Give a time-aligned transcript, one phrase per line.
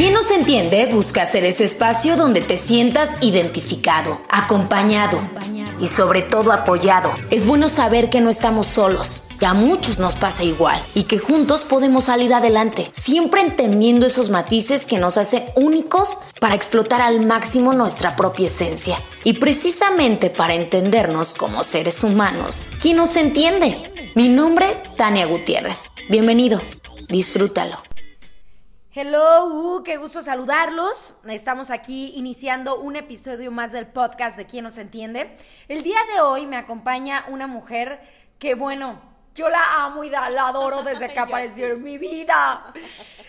[0.00, 5.20] Quien nos entiende busca ser ese espacio donde te sientas identificado, acompañado
[5.78, 7.12] y sobre todo apoyado.
[7.30, 11.18] Es bueno saber que no estamos solos, que a muchos nos pasa igual y que
[11.18, 17.20] juntos podemos salir adelante, siempre entendiendo esos matices que nos hacen únicos para explotar al
[17.20, 18.98] máximo nuestra propia esencia.
[19.24, 24.12] Y precisamente para entendernos como seres humanos, ¿quién nos entiende?
[24.14, 25.90] Mi nombre, Tania Gutiérrez.
[26.08, 26.60] Bienvenido,
[27.08, 27.89] disfrútalo.
[28.92, 31.14] Hello, uh, qué gusto saludarlos.
[31.28, 35.36] Estamos aquí iniciando un episodio más del podcast de Quién nos entiende.
[35.68, 38.00] El día de hoy me acompaña una mujer
[38.40, 39.00] que, bueno,
[39.32, 42.64] yo la amo y la adoro desde que apareció en mi vida.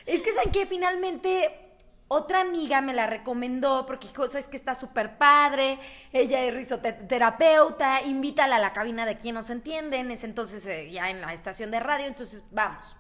[0.08, 1.76] Es que saben que finalmente
[2.08, 5.78] otra amiga me la recomendó porque cosa es que está súper padre,
[6.12, 10.90] ella es risoterapeuta, invítala a la cabina de Quién nos entiende, en ese entonces eh,
[10.90, 12.96] ya en la estación de radio, entonces vamos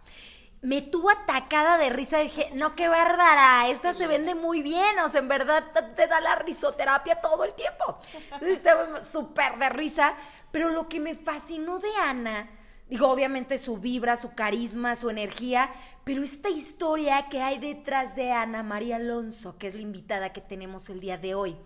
[0.61, 2.19] me tuvo atacada de risa.
[2.19, 4.99] Dije, no, qué bárbara, esta se vende muy bien.
[4.99, 5.63] O sea, en verdad
[5.95, 7.97] te da la risoterapia todo el tiempo.
[8.25, 10.13] Entonces estaba súper de risa.
[10.51, 12.49] Pero lo que me fascinó de Ana,
[12.87, 15.71] digo, obviamente su vibra, su carisma, su energía,
[16.03, 20.41] pero esta historia que hay detrás de Ana María Alonso, que es la invitada que
[20.41, 21.57] tenemos el día de hoy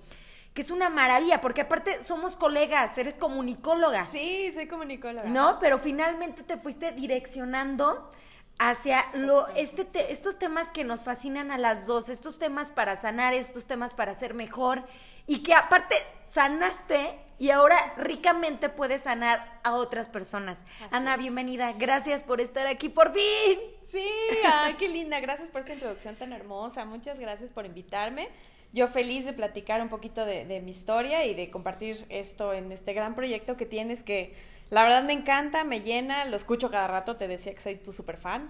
[0.54, 4.06] que es una maravilla, porque aparte somos colegas, eres comunicóloga.
[4.06, 5.28] Sí, soy comunicóloga.
[5.28, 8.10] No, pero finalmente te fuiste direccionando
[8.58, 13.34] hacia lo, este estos temas que nos fascinan a las dos, estos temas para sanar,
[13.34, 14.84] estos temas para ser mejor
[15.28, 20.64] y que aparte sanaste y ahora ricamente puedes sanar a otras personas.
[20.92, 23.60] Ana, bienvenida, gracias por estar aquí por fin.
[23.84, 24.08] Sí,
[24.46, 28.30] ay, qué linda, gracias por esta introducción tan hermosa, muchas gracias por invitarme.
[28.72, 32.72] Yo feliz de platicar un poquito de, de mi historia y de compartir esto en
[32.72, 34.34] este gran proyecto que tienes que
[34.70, 37.94] la verdad me encanta, me llena, lo escucho cada rato, te decía que soy tu
[37.94, 38.50] super fan.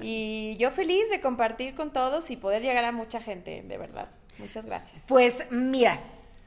[0.00, 4.08] Y yo feliz de compartir con todos y poder llegar a mucha gente, de verdad.
[4.38, 5.02] Muchas gracias.
[5.06, 5.98] Pues mira,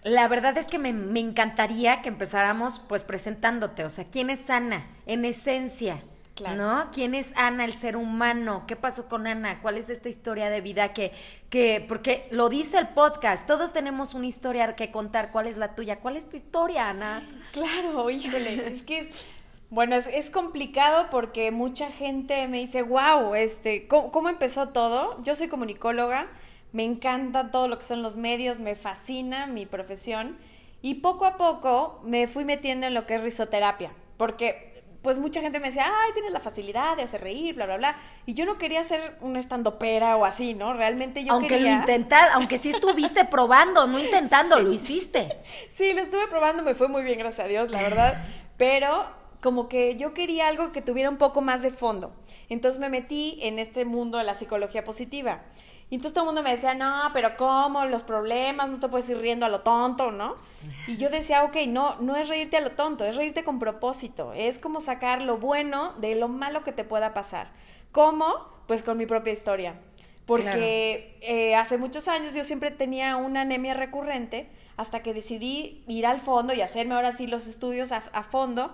[0.04, 4.50] la verdad es que me, me encantaría que empezáramos pues presentándote, o sea, ¿quién es
[4.50, 6.02] Ana en esencia?
[6.42, 6.90] ¿No?
[6.92, 8.64] ¿Quién es Ana, el ser humano?
[8.68, 9.62] ¿Qué pasó con Ana?
[9.62, 11.12] ¿Cuál es esta historia de vida que,
[11.50, 15.32] que, porque lo dice el podcast, todos tenemos una historia que contar.
[15.32, 16.00] ¿Cuál es la tuya?
[16.00, 17.28] ¿Cuál es tu historia, Ana?
[17.52, 19.34] Claro, híjole, es que es,
[19.70, 25.22] bueno, es, complicado porque mucha gente me dice, wow, este, ¿cómo, empezó todo?
[25.24, 26.28] Yo soy comunicóloga,
[26.72, 30.38] me encanta todo lo que son los medios, me fascina mi profesión
[30.82, 34.73] y poco a poco me fui metiendo en lo que es risoterapia, porque
[35.04, 37.98] pues mucha gente me decía, ay, tienes la facilidad de hacer reír, bla, bla, bla.
[38.26, 40.72] Y yo no quería ser una estandopera o así, ¿no?
[40.72, 41.76] Realmente yo aunque quería...
[41.76, 45.28] Aunque lo intentas, aunque sí estuviste probando, no intentando, lo hiciste.
[45.70, 48.16] Sí, lo estuve probando, me fue muy bien, gracias a Dios, la verdad.
[48.58, 49.06] Pero
[49.42, 52.16] como que yo quería algo que tuviera un poco más de fondo.
[52.48, 55.44] Entonces me metí en este mundo de la psicología positiva.
[55.94, 57.86] Y entonces todo el mundo me decía, no, pero ¿cómo?
[57.86, 60.38] Los problemas, no te puedes ir riendo a lo tonto, ¿no?
[60.88, 64.34] Y yo decía, ok, no, no es reírte a lo tonto, es reírte con propósito,
[64.34, 67.52] es como sacar lo bueno de lo malo que te pueda pasar.
[67.92, 68.26] ¿Cómo?
[68.66, 69.80] Pues con mi propia historia.
[70.26, 76.08] Porque eh, hace muchos años yo siempre tenía una anemia recurrente hasta que decidí ir
[76.08, 78.74] al fondo y hacerme ahora sí los estudios a, a fondo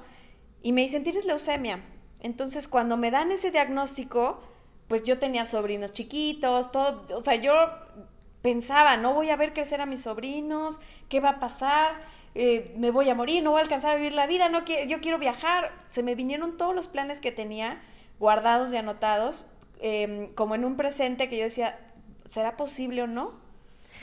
[0.64, 1.84] y me dicen, tienes leucemia.
[2.22, 4.40] Entonces cuando me dan ese diagnóstico,
[4.90, 7.54] pues yo tenía sobrinos chiquitos, todo, o sea, yo
[8.42, 12.02] pensaba, no voy a ver crecer a mis sobrinos, ¿qué va a pasar?
[12.34, 15.00] Eh, me voy a morir, no voy a alcanzar a vivir la vida, no yo
[15.00, 15.72] quiero viajar.
[15.90, 17.82] Se me vinieron todos los planes que tenía
[18.20, 19.48] guardados y anotados,
[19.80, 21.80] em, como en un presente que yo decía,
[22.28, 23.34] ¿será posible o no?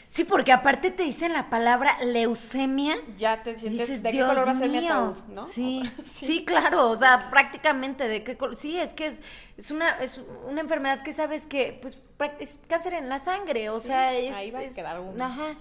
[0.09, 2.97] Sí, porque aparte te dicen la palabra leucemia.
[3.17, 5.45] Ya te sientes dices, de qué color va a ser mi ataúd, ¿no?
[5.45, 8.57] Sí, sí, claro, o sea, prácticamente de qué color.
[8.57, 9.23] Sí, es que es,
[9.57, 11.99] es una es una enfermedad que sabes que pues
[12.39, 15.25] es cáncer en la sangre, o sea, es ahí va a quedar uno.
[15.25, 15.57] Ajá.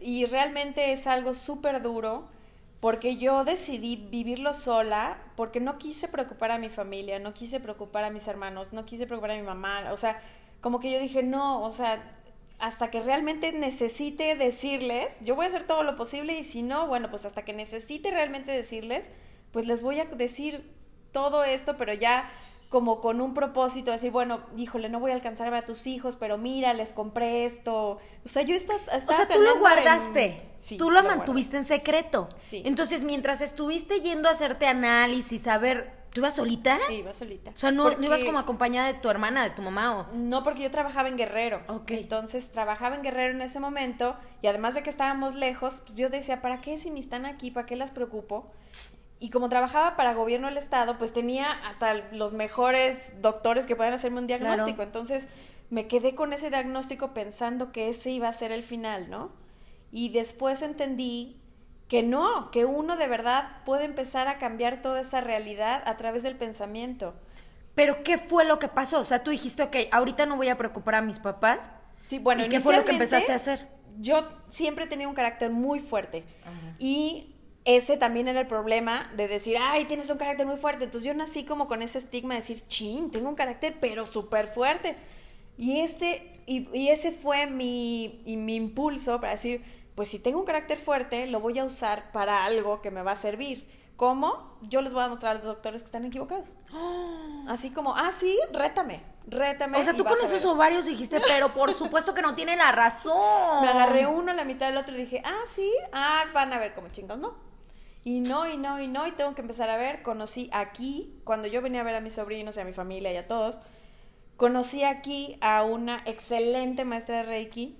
[0.00, 2.28] Y realmente es algo súper duro
[2.80, 8.04] porque yo decidí vivirlo sola porque no quise preocupar a mi familia, no quise preocupar
[8.04, 10.22] a mis hermanos, no quise preocupar a mi mamá, o sea,
[10.60, 12.00] como que yo dije, no, o sea,
[12.58, 16.88] hasta que realmente necesite decirles, yo voy a hacer todo lo posible y si no,
[16.88, 19.08] bueno, pues hasta que necesite realmente decirles,
[19.52, 20.68] pues les voy a decir
[21.12, 22.28] todo esto, pero ya
[22.68, 25.86] como con un propósito, decir, bueno, híjole, no voy a alcanzar a ver a tus
[25.86, 27.98] hijos, pero mira, les compré esto.
[28.24, 28.78] O sea, yo estaba...
[28.78, 32.28] o sea, tú lo guardaste, tú lo, mantuviste en secreto.
[32.38, 32.62] Sí.
[32.66, 36.78] Entonces, mientras estuviste yendo a hacerte análisis, a ver ¿Tú ibas solita?
[36.88, 37.50] Sí, iba solita.
[37.50, 40.06] O sea, no, ibas como acompañada de tu hermana, de tu mamá o.
[40.14, 41.62] No, porque yo trabajaba en Guerrero.
[41.68, 41.90] Ok.
[41.92, 46.08] Entonces trabajaba en Guerrero en ese momento y además de que estábamos lejos, pues yo
[46.08, 47.50] decía, ¿para qué si ni están aquí?
[47.50, 48.50] ¿Para qué las preocupo?
[49.20, 53.92] Y como trabajaba para gobierno del estado, pues tenía hasta los mejores doctores que puedan
[53.92, 54.82] hacerme un diagnóstico.
[54.82, 59.32] Entonces me quedé con ese diagnóstico pensando que ese iba a ser el final, ¿no?
[59.90, 61.40] Y después entendí
[61.88, 66.22] que no, que uno de verdad puede empezar a cambiar toda esa realidad a través
[66.22, 67.14] del pensamiento.
[67.74, 69.00] Pero ¿qué fue lo que pasó?
[69.00, 71.62] O sea, tú dijiste, ok, ahorita no voy a preocupar a mis papás.
[72.08, 73.68] Sí, bueno, ¿Y qué fue lo que empezaste a hacer?
[73.98, 76.24] Yo siempre tenido un carácter muy fuerte.
[76.78, 77.34] Y
[77.68, 80.84] ese también era el problema de decir, ay, tienes un carácter muy fuerte.
[80.84, 84.46] Entonces yo nací como con ese estigma de decir, chin, tengo un carácter pero súper
[84.48, 84.96] fuerte.
[85.58, 89.62] Y, este, y, y, ese fue mi, y mi impulso para decir,
[89.94, 93.12] pues si tengo un carácter fuerte, lo voy a usar para algo que me va
[93.12, 93.68] a servir.
[93.96, 94.56] ¿Cómo?
[94.62, 96.56] Yo les voy a mostrar a los doctores que están equivocados.
[97.48, 99.76] Así como, ah, sí, rétame, rétame.
[99.76, 103.60] O sea, tú con esos ovarios dijiste, pero por supuesto que no tiene la razón.
[103.60, 106.58] Me agarré uno a la mitad del otro y dije, ah, sí, ah, van a
[106.58, 107.47] ver como chingos, no.
[108.04, 110.02] Y no, y no, y no, y tengo que empezar a ver.
[110.02, 113.16] Conocí aquí, cuando yo venía a ver a mis sobrinos y a mi familia y
[113.16, 113.60] a todos,
[114.36, 117.76] conocí aquí a una excelente maestra de Reiki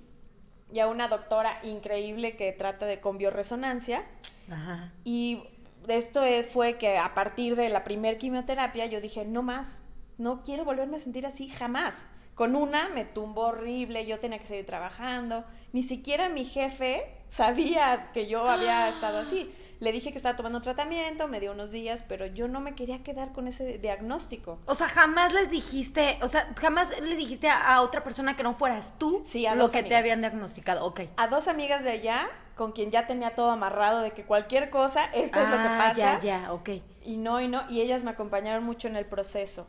[0.71, 4.05] y a una doctora increíble que trata de con bioresonancia.
[4.51, 4.91] Ajá.
[5.03, 5.43] Y
[5.87, 9.83] esto fue que a partir de la primer quimioterapia yo dije, no más,
[10.17, 12.05] no quiero volverme a sentir así jamás.
[12.35, 15.43] Con una me tumbó horrible, yo tenía que seguir trabajando,
[15.73, 19.53] ni siquiera mi jefe sabía que yo había estado así.
[19.79, 23.01] Le dije que estaba tomando tratamiento, me dio unos días, pero yo no me quería
[23.01, 24.59] quedar con ese diagnóstico.
[24.65, 28.43] O sea, jamás les dijiste, o sea, jamás le dijiste a, a otra persona que
[28.43, 29.89] no fueras tú sí, a lo que amigas.
[29.89, 30.85] te habían diagnosticado.
[30.85, 31.01] Ok.
[31.15, 35.05] A dos amigas de allá, con quien ya tenía todo amarrado de que cualquier cosa,
[35.13, 36.19] esto ah, es lo que pasa.
[36.19, 36.69] Ya, ya, ok.
[37.05, 39.65] Y no, y no, y ellas me acompañaron mucho en el proceso.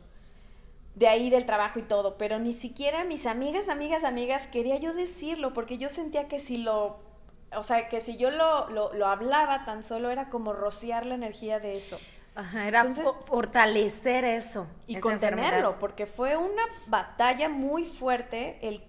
[0.95, 4.93] De ahí del trabajo y todo, pero ni siquiera mis amigas, amigas, amigas, quería yo
[4.93, 6.99] decirlo, porque yo sentía que si lo
[7.55, 11.15] o sea, que si yo lo, lo, lo, hablaba tan solo era como rociar la
[11.15, 11.97] energía de eso.
[12.35, 14.67] Ajá, era Entonces, fortalecer eso.
[14.87, 15.75] Y contenerlo, enfermedad.
[15.79, 18.81] porque fue una batalla muy fuerte el,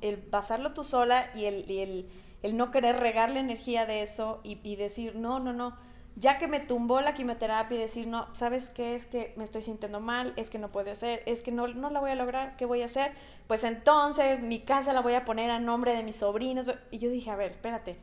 [0.00, 2.10] el pasarlo tú sola y el, y el,
[2.42, 5.76] el no querer regar la energía de eso y, y, decir, no, no, no,
[6.18, 8.96] ya que me tumbó la quimioterapia y decir, no, ¿sabes qué?
[8.96, 11.90] Es que me estoy sintiendo mal, es que no puede ser, es que no, no
[11.90, 13.12] la voy a lograr, ¿qué voy a hacer?
[13.46, 16.66] Pues entonces mi casa la voy a poner a nombre de mis sobrinos.
[16.90, 17.98] Y yo dije, a ver, espérate,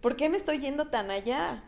[0.00, 1.62] ¿por qué me estoy yendo tan allá?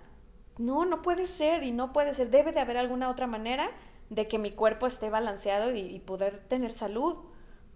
[0.57, 3.71] No, no puede ser y no puede ser, debe de haber alguna otra manera
[4.09, 7.19] de que mi cuerpo esté balanceado y, y poder tener salud.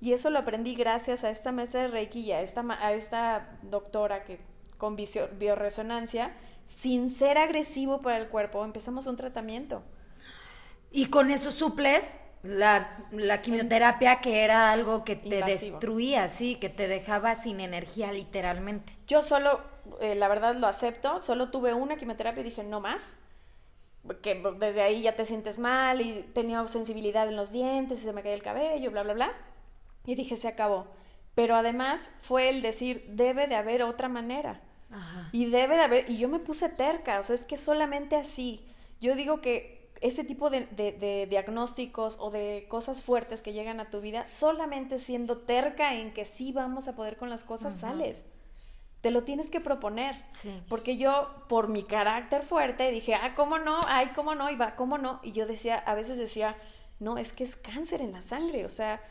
[0.00, 3.58] Y eso lo aprendí gracias a esta maestra de Reiki y a esta, a esta
[3.62, 4.40] doctora que
[4.78, 6.34] con bioresonancia
[6.66, 9.82] sin ser agresivo para el cuerpo, empezamos un tratamiento.
[10.90, 15.80] Y con eso suples la, la quimioterapia, que era algo que te Invasivo.
[15.80, 18.92] destruía, sí, que te dejaba sin energía literalmente.
[19.06, 19.60] Yo solo,
[20.00, 23.16] eh, la verdad lo acepto, solo tuve una quimioterapia y dije, no más.
[24.22, 28.12] Que desde ahí ya te sientes mal y tenía sensibilidad en los dientes y se
[28.12, 29.32] me caía el cabello, bla, bla, bla.
[30.04, 30.86] Y dije, se acabó.
[31.34, 34.60] Pero además fue el decir, debe de haber otra manera.
[34.94, 35.28] Ajá.
[35.32, 38.64] Y debe de haber, y yo me puse terca, o sea, es que solamente así.
[39.00, 43.80] Yo digo que ese tipo de, de, de, diagnósticos o de cosas fuertes que llegan
[43.80, 47.82] a tu vida, solamente siendo terca en que sí vamos a poder con las cosas,
[47.82, 47.92] Ajá.
[47.92, 48.26] sales.
[49.00, 50.14] Te lo tienes que proponer.
[50.30, 50.62] Sí.
[50.68, 53.80] Porque yo, por mi carácter fuerte, dije, ah, ¿cómo no?
[53.86, 54.50] Ay, ¿cómo no?
[54.50, 55.20] Y va, ¿cómo no?
[55.22, 56.54] Y yo decía, a veces decía,
[57.00, 59.02] no, es que es cáncer en la sangre, o sea,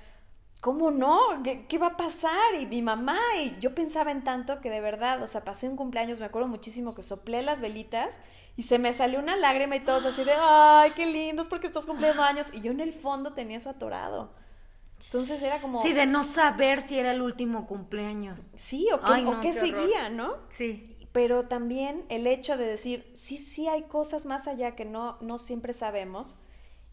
[0.63, 1.19] ¿cómo no?
[1.44, 2.56] ¿Qué, ¿Qué, va a pasar?
[2.57, 5.76] Y mi mamá, y yo pensaba en tanto que de verdad, o sea, pasé un
[5.76, 8.16] cumpleaños, me acuerdo muchísimo que soplé las velitas
[8.56, 11.85] y se me salió una lágrima y todos así de, ay, qué lindos porque estás
[11.85, 12.47] cumpliendo años.
[12.54, 14.31] Y yo en el fondo tenía eso atorado.
[15.04, 15.83] Entonces era como...
[15.83, 18.52] Sí, de no saber si era el último cumpleaños.
[18.56, 20.38] Sí, o qué, ay, no, o qué, qué seguía, ¿no?
[20.47, 20.95] Sí.
[21.11, 25.40] Pero también el hecho de decir, sí, sí hay cosas más allá que no, no
[25.40, 26.38] siempre sabemos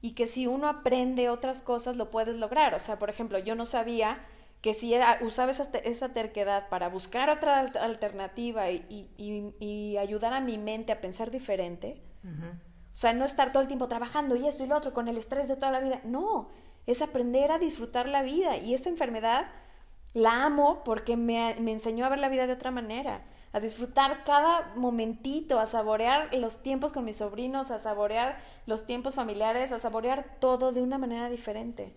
[0.03, 2.75] y que si uno aprende otras cosas lo puedes lograr.
[2.75, 4.25] O sea, por ejemplo, yo no sabía
[4.61, 10.41] que si usaba esa, esa terquedad para buscar otra alternativa y, y, y, ayudar a
[10.41, 12.53] mi mente a pensar diferente, uh -huh.
[12.53, 12.61] o
[12.93, 15.49] sea, no estar todo el tiempo trabajando y esto y lo otro con el estrés
[15.49, 16.51] de toda la vida, no,
[16.87, 19.47] es aprender a disfrutar la vida y esa enfermedad
[20.13, 24.25] la amo porque me, me enseñó a ver la vida de otra manera a disfrutar
[24.25, 29.79] cada momentito, a saborear los tiempos con mis sobrinos, a saborear los tiempos familiares, a
[29.79, 31.95] saborear todo de una manera diferente.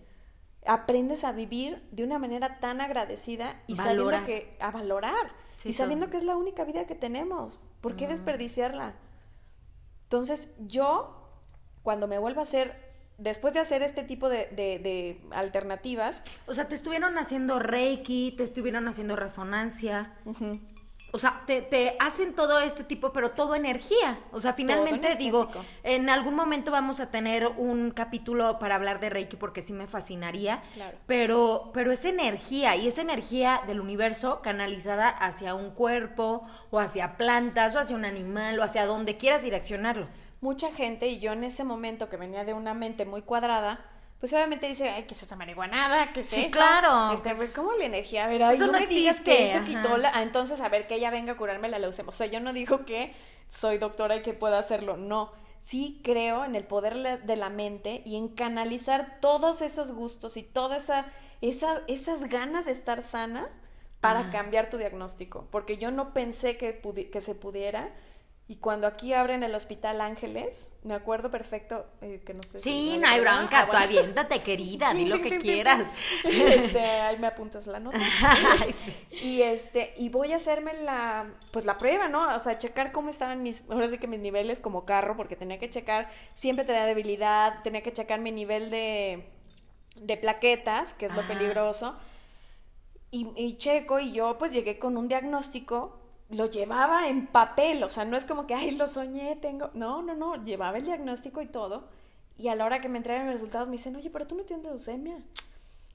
[0.66, 4.18] Aprendes a vivir de una manera tan agradecida y Valora.
[4.18, 7.62] sabiendo que a valorar sí, y sabiendo que es la única vida que tenemos.
[7.80, 8.10] ¿Por qué mm.
[8.10, 8.94] desperdiciarla?
[10.04, 11.20] Entonces, yo
[11.82, 12.82] cuando me vuelvo a hacer
[13.18, 16.24] después de hacer este tipo de, de, de, alternativas.
[16.46, 20.16] O sea, te estuvieron haciendo Reiki, te estuvieron haciendo resonancia.
[20.24, 20.73] Uh -huh.
[21.14, 24.18] O sea, te, te, hacen todo este tipo, pero todo energía.
[24.32, 25.48] O sea, finalmente digo,
[25.84, 29.86] en algún momento vamos a tener un capítulo para hablar de Reiki porque sí me
[29.86, 30.60] fascinaría.
[30.74, 30.98] Claro.
[31.06, 36.42] Pero, pero es energía y es energía del universo canalizada hacia un cuerpo
[36.72, 40.08] o hacia plantas o hacia un animal o hacia donde quieras direccionarlo.
[40.40, 43.84] Mucha gente, y yo en ese momento que venía de una mente muy cuadrada,
[44.20, 46.12] pues obviamente dice, ay, ¿qué es esta marihuanada?
[46.12, 47.12] ¿Qué es sí, claro.
[47.12, 48.24] Este, pues, ¿Cómo la energía?
[48.24, 50.10] A ver, ay, eso no, me digas que eso quitó la...
[50.14, 52.08] Ah, entonces, a ver, que ella venga a curarme la leucemia.
[52.10, 53.14] O sea, yo no digo que
[53.48, 55.32] soy doctora y que pueda hacerlo, no.
[55.60, 60.42] Sí creo en el poder de la mente y en canalizar todos esos gustos y
[60.42, 61.06] todas esa,
[61.40, 63.48] esa, esas ganas de estar sana
[64.00, 65.48] para cambiar tu diagnóstico.
[65.50, 66.80] Porque yo no pensé que,
[67.10, 67.90] que se pudiera
[68.46, 72.98] y cuando aquí abren el Hospital Ángeles, me acuerdo perfecto eh, que no sé Sí,
[72.98, 75.80] no hay bronca, ah, tú aviéntate, querida, di lo que quieras.
[76.24, 77.98] Este, ahí me apuntas la nota.
[79.10, 82.34] Y este, y voy a hacerme la, pues la prueba, ¿no?
[82.34, 85.58] O sea, checar cómo estaban mis, ahora sí que mis niveles como carro, porque tenía
[85.58, 89.26] que checar, siempre tenía debilidad, tenía que checar mi nivel de,
[89.96, 91.96] de plaquetas, que es lo peligroso.
[93.10, 97.88] Y, y checo, y yo pues llegué con un diagnóstico lo llevaba en papel, o
[97.88, 101.42] sea, no es como que, ay, lo soñé, tengo, no, no, no, llevaba el diagnóstico
[101.42, 101.88] y todo,
[102.36, 104.44] y a la hora que me entregan los resultados me dicen, oye, pero tú no
[104.44, 105.22] tienes leucemia.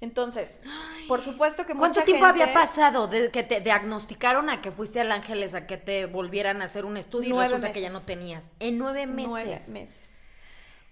[0.01, 0.61] Entonces,
[1.09, 5.11] por supuesto que ¿Cuánto tiempo había pasado de que te diagnosticaron a que fuiste al
[5.11, 8.49] Ángeles a que te volvieran a hacer un estudio y resulta que ya no tenías?
[8.61, 9.29] En nueve meses.
[9.29, 9.99] Nueve meses.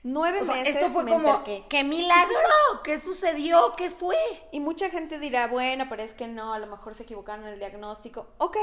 [0.04, 0.76] Nueve meses.
[0.76, 2.38] Esto fue como, ¡qué milagro!
[2.84, 3.74] ¿Qué sucedió?
[3.78, 4.18] ¿Qué fue?
[4.52, 7.54] Y mucha gente dirá, bueno, pero es que no, a lo mejor se equivocaron en
[7.54, 8.28] el diagnóstico.
[8.40, 8.58] Ok,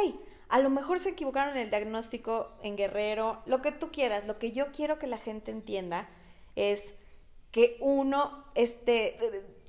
[0.49, 4.27] a lo mejor se equivocaron en el diagnóstico en Guerrero, lo que tú quieras.
[4.27, 6.09] Lo que yo quiero que la gente entienda
[6.57, 6.95] es
[7.51, 9.17] que uno, este,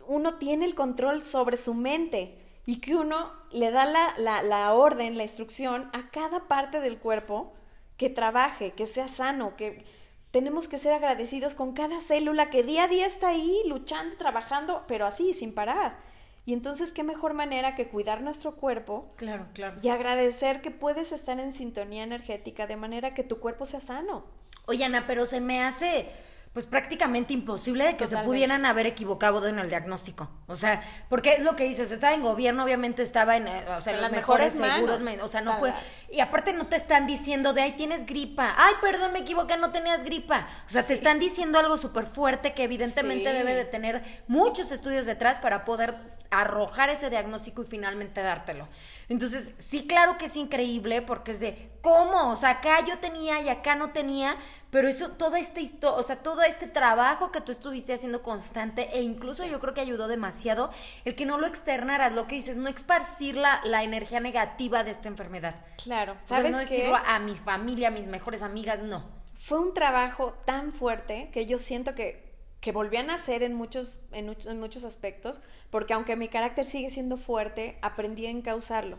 [0.08, 4.74] uno tiene el control sobre su mente y que uno le da la, la, la
[4.74, 7.54] orden, la instrucción a cada parte del cuerpo
[7.98, 9.86] que trabaje, que sea sano, que
[10.32, 14.84] tenemos que ser agradecidos con cada célula que día a día está ahí luchando, trabajando,
[14.88, 15.98] pero así, sin parar.
[16.46, 19.12] Y entonces, ¿qué mejor manera que cuidar nuestro cuerpo?
[19.16, 19.78] Claro, claro.
[19.82, 24.26] Y agradecer que puedes estar en sintonía energética de manera que tu cuerpo sea sano.
[24.68, 26.08] Oye, Ana, pero se me hace
[26.56, 30.32] pues prácticamente imposible de que se pudieran haber equivocado en el diagnóstico.
[30.48, 33.82] O sea, porque es lo que dices, estaba en gobierno, obviamente estaba en, eh, o
[33.82, 35.74] sea, en los mejores, seguros, o sea, no fue,
[36.10, 39.74] y aparte no te están diciendo de, ay, tienes gripa, ay, perdón, me equivoqué, no
[39.74, 40.48] tenías gripa.
[40.66, 45.06] O sea, te están diciendo algo súper fuerte que evidentemente debe de tener muchos estudios
[45.06, 45.94] detrás para poder
[46.32, 48.70] arrojar ese diagnóstico y finalmente dártelo.
[49.08, 52.32] Entonces, sí, claro que es increíble porque es de, ¿cómo?
[52.32, 54.36] O sea, acá yo tenía y acá no tenía,
[54.72, 58.90] pero eso, toda esta historia, o sea, todo este trabajo que tú estuviste haciendo constante
[58.94, 60.72] e incluso yo creo que ayudó demasiado
[61.06, 64.92] el que no lo externaras, lo que dices, no esparcir la, la energía negativa de
[64.92, 65.56] esta enfermedad.
[65.84, 66.52] Claro, ¿sabes?
[66.52, 69.04] no decirlo a mi familia, a mis mejores amigas, no.
[69.38, 72.25] Fue un trabajo tan fuerte que yo siento que
[72.66, 76.90] que volví a nacer en muchos, en, en, muchos aspectos, porque aunque mi carácter sigue
[76.90, 78.98] siendo fuerte, aprendí a encauzarlo.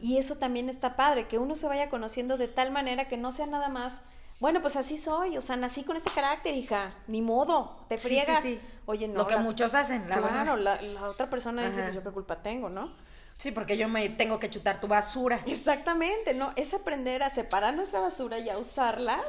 [0.00, 3.30] Y eso también está padre, que uno se vaya conociendo de tal manera que no
[3.30, 4.04] sea nada más,
[4.40, 8.42] bueno, pues así soy, o sea, nací con este carácter, hija, ni modo, te friegas.
[8.42, 9.18] Sí, Oye, no.
[9.18, 12.70] Lo que muchos hacen, la Claro, la, otra persona dice, pues yo qué culpa tengo,
[12.70, 12.90] ¿no?
[13.34, 15.42] Sí, porque yo me tengo que chutar tu basura.
[15.46, 16.54] Exactamente, ¿no?
[16.56, 19.20] Es aprender a separar nuestra basura y a usarla,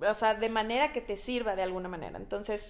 [0.00, 2.18] o sea, de manera que te sirva de alguna manera.
[2.18, 2.66] Entonces,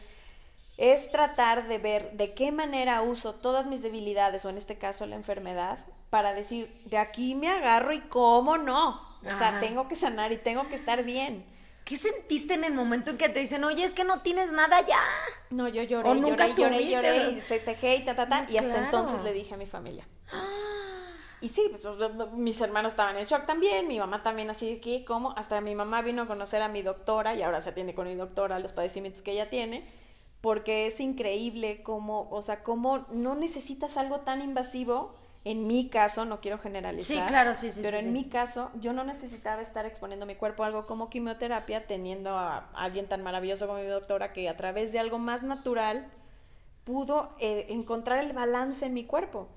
[0.77, 5.07] es tratar de ver de qué manera uso todas mis debilidades, o en este caso
[5.07, 9.01] la enfermedad, para decir, de aquí me agarro y cómo no.
[9.29, 11.45] O sea, tengo que sanar y tengo que estar bien.
[11.85, 14.81] ¿Qué sentiste en el momento en que te dicen, oye, es que no tienes nada
[14.87, 15.03] ya?
[15.51, 18.47] No, yo lloré, o nunca lloré, lloré, lloré, y festejé y ta, ta, ta.
[18.49, 20.07] y hasta entonces le dije a mi familia.
[21.41, 25.05] Y sí, pues, mis hermanos estaban en shock también, mi mamá también así de que,
[25.05, 25.33] ¿cómo?
[25.37, 28.15] Hasta mi mamá vino a conocer a mi doctora y ahora se atiende con mi
[28.15, 29.89] doctora los padecimientos que ella tiene,
[30.43, 36.27] porque es increíble cómo, o sea, cómo no necesitas algo tan invasivo en mi caso,
[36.27, 37.17] no quiero generalizar.
[37.17, 37.81] Sí, claro, sí, sí.
[37.83, 41.87] Pero en mi caso, yo no necesitaba estar exponiendo mi cuerpo a algo como quimioterapia,
[41.87, 46.07] teniendo a alguien tan maravilloso como mi doctora que a través de algo más natural
[46.85, 49.49] pudo eh, encontrar el balance en mi cuerpo.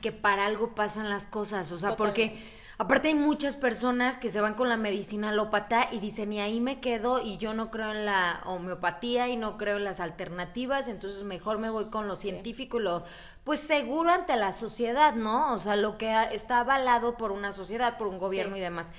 [0.00, 2.36] Que para algo pasan las cosas, o sea, porque
[2.76, 6.60] Aparte hay muchas personas que se van con la medicina alópata y dicen, y ahí
[6.60, 10.88] me quedo y yo no creo en la homeopatía y no creo en las alternativas,
[10.88, 13.04] entonces mejor me voy con lo científico y lo,
[13.44, 15.52] pues seguro ante la sociedad, ¿no?
[15.54, 18.92] O sea, lo que está avalado por una sociedad, por un gobierno y demás.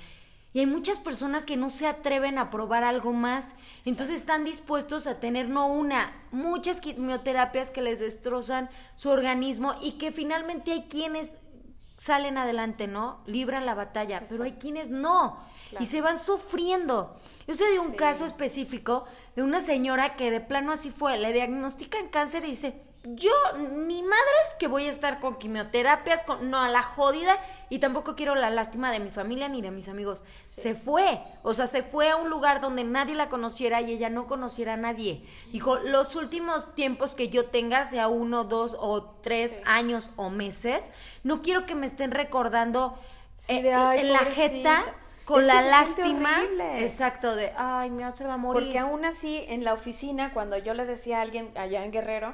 [0.56, 3.52] Y hay muchas personas que no se atreven a probar algo más.
[3.84, 9.98] Entonces están dispuestos a tener no una, muchas quimioterapias que les destrozan su organismo y
[9.98, 11.36] que finalmente hay quienes
[11.98, 13.22] salen adelante, ¿no?
[13.26, 15.38] Libran la batalla, pero hay quienes no.
[15.78, 17.14] Y se van sufriendo.
[17.46, 21.34] Yo sé de un caso específico de una señora que de plano así fue, le
[21.34, 22.82] diagnostican cáncer y dice,
[23.14, 27.38] yo, ni madre es que voy a estar con quimioterapias, con, no a la jodida,
[27.68, 30.24] y tampoco quiero la lástima de mi familia ni de mis amigos.
[30.40, 34.10] Se fue, o sea, se fue a un lugar donde nadie la conociera y ella
[34.10, 35.24] no conociera a nadie.
[35.52, 40.90] Dijo, los últimos tiempos que yo tenga, sea uno, dos o tres años o meses,
[41.22, 42.98] no quiero que me estén recordando
[43.48, 44.84] eh, en la jeta
[45.24, 46.30] con la lástima.
[46.78, 48.64] Exacto, de, ay, mi se va a morir.
[48.64, 52.32] Porque aún así, en la oficina, cuando yo le decía a alguien allá en Guerrero,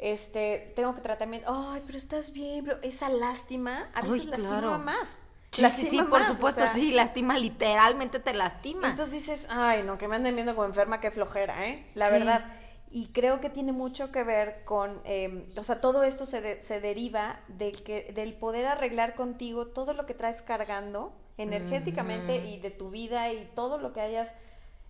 [0.00, 5.20] este, tengo que tratamiento, ay, pero estás bien, pero esa lástima a veces lastima más.
[5.50, 8.88] Sí, sí, sí, por supuesto, sí, lastima, literalmente te lastima.
[8.88, 11.86] Entonces dices, ay, no, que me anden viendo como enferma, qué flojera, ¿eh?
[11.94, 12.44] La verdad.
[12.88, 16.80] Y creo que tiene mucho que ver con, em, o sea, todo esto se, se
[16.80, 22.70] deriva de que, del poder arreglar contigo todo lo que traes cargando energéticamente y de
[22.70, 24.34] tu vida y todo lo que hayas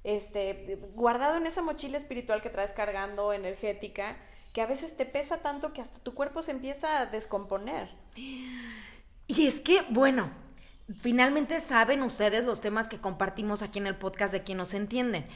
[0.04, 4.16] este, guardado en esa mochila espiritual que traes cargando energética
[4.52, 7.88] que a veces te pesa tanto que hasta tu cuerpo se empieza a descomponer.
[8.14, 10.30] Y es que, bueno,
[11.00, 15.26] finalmente saben ustedes los temas que compartimos aquí en el podcast de quien nos entienden.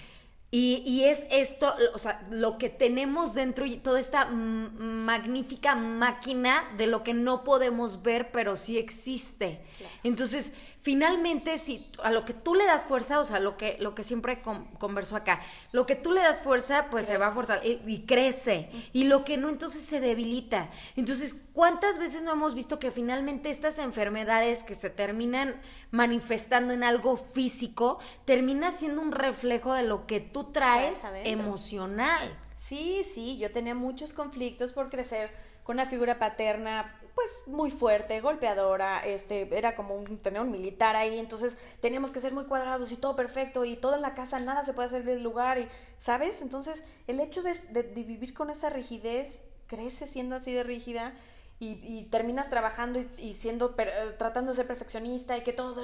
[0.56, 6.86] Y, es esto, o sea, lo que tenemos dentro y toda esta magnífica máquina de
[6.86, 9.64] lo que no podemos ver, pero sí existe.
[10.04, 10.52] Entonces,
[10.84, 14.04] finalmente, si a lo que tú le das fuerza, o sea, lo que, lo que
[14.04, 15.40] siempre converso acá,
[15.72, 18.68] lo que tú le das fuerza, pues se va a fortalecer y, crece.
[18.92, 20.68] Y lo que no, entonces se debilita.
[20.94, 25.58] Entonces, ¿cuántas veces no hemos visto que finalmente estas enfermedades que se terminan
[25.90, 32.30] manifestando en algo físico, termina siendo un reflejo de lo que tú traes emocional?
[32.56, 35.30] Sí, sí, yo tenía muchos conflictos por crecer
[35.62, 40.96] con una figura paterna pues muy fuerte, golpeadora, este, era como un, tener un militar
[40.96, 44.38] ahí, entonces teníamos que ser muy cuadrados y todo perfecto y todo en la casa,
[44.40, 46.42] nada se puede hacer del lugar, y, ¿sabes?
[46.42, 51.14] Entonces el hecho de, vivir con esa rigidez, crece siendo así de rígida
[51.60, 53.86] y, terminas trabajando y, siendo, eh,
[54.18, 55.74] tratando de ser perfeccionista y que todo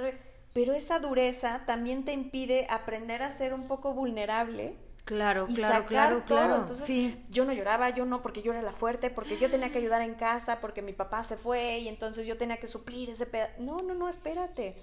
[0.52, 4.76] Pero esa dureza también te impide aprender a ser un poco vulnerable
[5.10, 6.56] Claro, claro, claro, claro.
[6.58, 7.20] Entonces, sí.
[7.30, 10.02] yo no lloraba, yo no, porque yo era la fuerte, porque yo tenía que ayudar
[10.02, 13.54] en casa, porque mi papá se fue y entonces yo tenía que suplir ese pedazo.
[13.58, 14.76] No, no, no, espérate.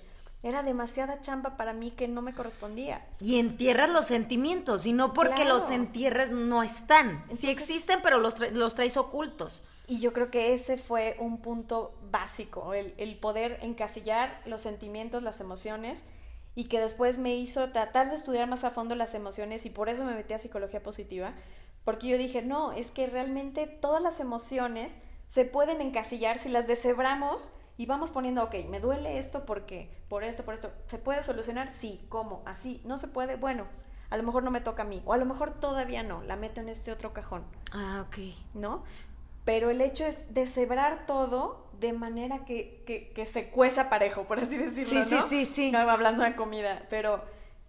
[0.43, 3.07] Era demasiada chamba para mí que no me correspondía.
[3.21, 7.23] Y entierras los sentimientos, y no porque los entierres no están.
[7.33, 9.63] sí existen, pero los, los traes ocultos.
[9.87, 15.23] Y yo creo que ese fue un punto básico, el, el poder encasillar los sentimientos,
[15.23, 16.03] las emociones
[16.57, 19.89] y que después me hizo tratar de estudiar más a fondo las emociones y por
[19.89, 21.35] eso me metí a psicología positiva,
[21.85, 26.65] porque yo dije, no, es que realmente todas las emociones se pueden encasillar si las
[26.65, 31.23] deshebramos y vamos poniendo, ok, me duele esto porque, por esto, por esto, ¿se puede
[31.23, 31.69] solucionar?
[31.69, 32.41] Sí, ¿cómo?
[32.47, 33.67] Así, no se puede, bueno,
[34.09, 36.37] a lo mejor no me toca a mí, o a lo mejor todavía no, la
[36.37, 37.45] meto en este otro cajón.
[37.71, 38.17] Ah, ok.
[38.55, 38.83] ¿No?
[39.45, 44.39] Pero el hecho es deshebrar todo de manera que, que, que, se cueza parejo, por
[44.39, 45.21] así decirlo, sí, ¿no?
[45.27, 45.71] Sí, sí, sí.
[45.71, 47.23] No hablando de comida, pero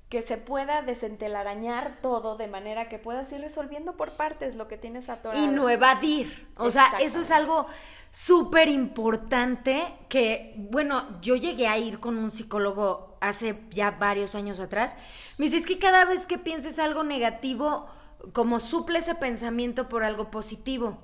[0.09, 4.79] que se pueda desentelarañar todo de manera que puedas ir resolviendo por partes lo que
[4.79, 5.45] tienes atorado.
[5.45, 6.49] Y no evadir.
[6.57, 7.67] O sea, eso es algo
[8.11, 14.61] súper importante que, bueno, yo llegué a ir con un psicólogo hace ya varios años
[14.61, 14.97] atrás.
[15.37, 17.87] Me dice, es que cada vez que pienses algo negativo,
[18.33, 20.99] como suple ese pensamiento por algo positivo.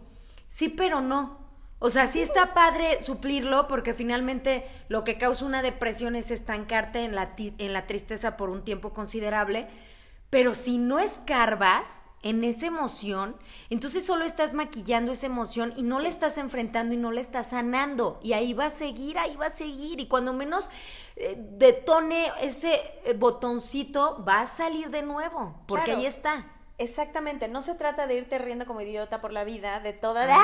[0.48, 1.43] Sí, pero no.
[1.78, 7.04] O sea, sí está padre suplirlo porque finalmente lo que causa una depresión es estancarte
[7.04, 9.66] en la, en la tristeza por un tiempo considerable,
[10.30, 13.37] pero si no escarbas en esa emoción,
[13.68, 17.50] entonces solo estás maquillando esa emoción y no la estás enfrentando y no la estás
[17.50, 18.18] sanando.
[18.22, 20.00] Y ahí va a seguir, ahí va a seguir.
[20.00, 20.70] Y cuando menos
[21.16, 26.53] eh, detone ese eh, botoncito va a salir de nuevo porque ahí está.
[26.76, 30.32] Exactamente, no se trata de irte riendo como idiota por la vida, de toda de,
[30.32, 30.38] ¡ay,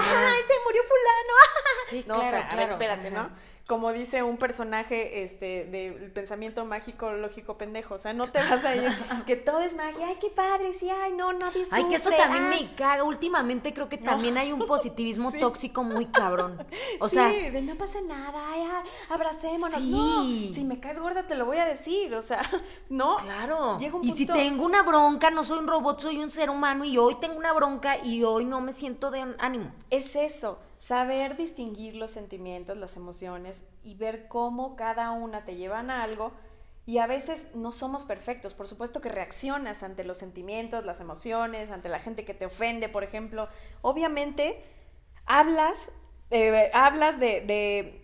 [0.47, 1.35] se murió fulano!
[1.89, 2.71] Sí, no, claro, o sea, claro.
[2.71, 3.31] espérate, ¿no?
[3.71, 8.65] Como dice un personaje este del pensamiento mágico lógico pendejo, o sea, no te vas
[8.65, 8.83] a ir
[9.27, 11.79] que todo es magia, ay, qué padre, sí, ay, no, nadie sufre.
[11.79, 13.05] Ay, que eso también me caga.
[13.05, 16.59] Últimamente creo que también hay un positivismo tóxico muy cabrón.
[16.99, 18.65] O sí, sea, de no pasa nada, ay,
[19.09, 19.79] abracémonos.
[19.79, 19.91] Sí.
[19.93, 22.43] No, si me caes gorda te lo voy a decir, o sea,
[22.89, 23.19] no.
[23.19, 23.77] Claro.
[24.03, 27.15] y si tengo una bronca, no soy un robot, soy un ser humano y hoy
[27.21, 29.73] tengo una bronca y hoy no me siento de ánimo.
[29.91, 35.91] Es eso saber distinguir los sentimientos, las emociones y ver cómo cada una te llevan
[35.91, 36.33] a algo.
[36.87, 41.71] Y a veces no somos perfectos, por supuesto que reaccionas ante los sentimientos, las emociones,
[41.71, 43.47] ante la gente que te ofende, por ejemplo.
[43.83, 44.65] Obviamente,
[45.27, 45.93] hablas,
[46.31, 48.03] eh, hablas de,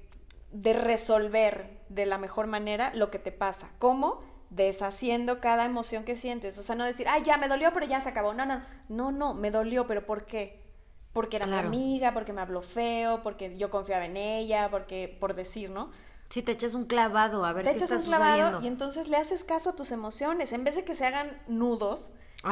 [0.53, 3.71] de resolver de la mejor manera lo que te pasa.
[3.79, 4.23] ¿Cómo?
[4.51, 6.59] Deshaciendo cada emoción que sientes.
[6.59, 8.35] O sea, no decir, ay, ya me dolió, pero ya se acabó.
[8.35, 10.66] No, no, no, no, me dolió, pero ¿por qué?
[11.17, 15.35] Porque era mi amiga, porque me habló feo, porque yo confiaba en ella, porque, por
[15.35, 15.91] decir, ¿no?
[16.29, 18.63] Si te echas un clavado a ver te qué echas está un clavado sucediendo.
[18.63, 20.53] y entonces le haces caso a tus emociones.
[20.53, 22.11] En vez de que se hagan nudos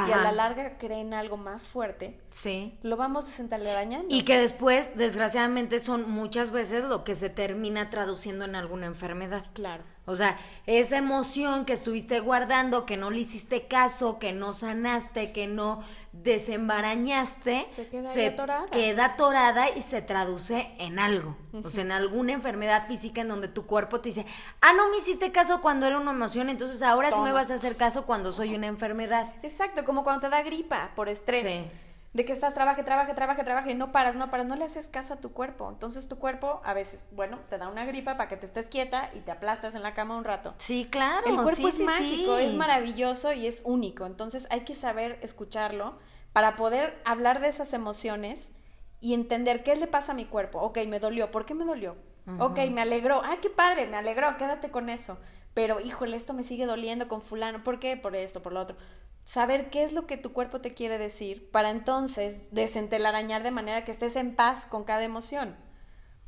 [0.08, 2.78] y a la larga creen algo más fuerte, Sí.
[2.82, 4.06] lo vamos desentalarañando.
[4.14, 9.44] Y que después, desgraciadamente, son muchas veces lo que se termina traduciendo en alguna enfermedad.
[9.52, 9.84] Claro.
[10.06, 15.32] O sea, esa emoción que estuviste guardando, que no le hiciste caso, que no sanaste,
[15.32, 18.66] que no desembarañaste, Se queda atorada.
[18.66, 21.36] queda atorada y se traduce en algo.
[21.64, 24.26] O sea, en alguna enfermedad física en donde tu cuerpo te dice,
[24.60, 27.54] ah, no me hiciste caso cuando era una emoción, entonces ahora sí me vas a
[27.54, 29.32] hacer caso cuando soy una enfermedad.
[29.42, 31.42] Exacto, como cuando te da gripa por estrés.
[31.42, 31.70] Sí.
[32.14, 34.86] De que estás trabaje, trabaje, trabaje, trabaje y no paras, no paras, no le haces
[34.88, 35.68] caso a tu cuerpo.
[35.68, 39.10] Entonces tu cuerpo a veces, bueno, te da una gripa para que te estés quieta
[39.14, 40.54] y te aplastas en la cama un rato.
[40.58, 41.26] Sí, claro.
[41.26, 42.44] El cuerpo sí, es sí, mágico, sí.
[42.44, 44.06] es maravilloso y es único.
[44.06, 45.98] Entonces hay que saber escucharlo
[46.32, 48.52] para poder hablar de esas emociones
[49.00, 50.60] y entender qué le pasa a mi cuerpo.
[50.60, 51.32] Ok, me dolió.
[51.32, 51.96] ¿Por qué me dolió?
[52.38, 53.22] Ok, me alegró.
[53.22, 54.36] Ay, qué padre, me alegró.
[54.38, 55.18] Quédate con eso.
[55.54, 57.62] Pero, híjole, esto me sigue doliendo con fulano.
[57.62, 57.96] ¿Por qué?
[57.96, 58.76] Por esto, por lo otro.
[59.24, 63.84] Saber qué es lo que tu cuerpo te quiere decir para entonces desentelarañar de manera
[63.84, 65.56] que estés en paz con cada emoción.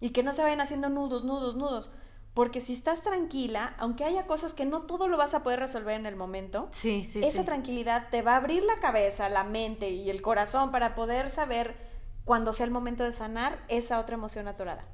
[0.00, 1.90] Y que no se vayan haciendo nudos, nudos, nudos.
[2.34, 5.96] Porque si estás tranquila, aunque haya cosas que no todo lo vas a poder resolver
[5.98, 7.44] en el momento, Sí, sí, esa sí.
[7.46, 11.74] tranquilidad te va a abrir la cabeza, la mente y el corazón para poder saber
[12.26, 14.84] cuando sea el momento de sanar esa otra emoción atorada.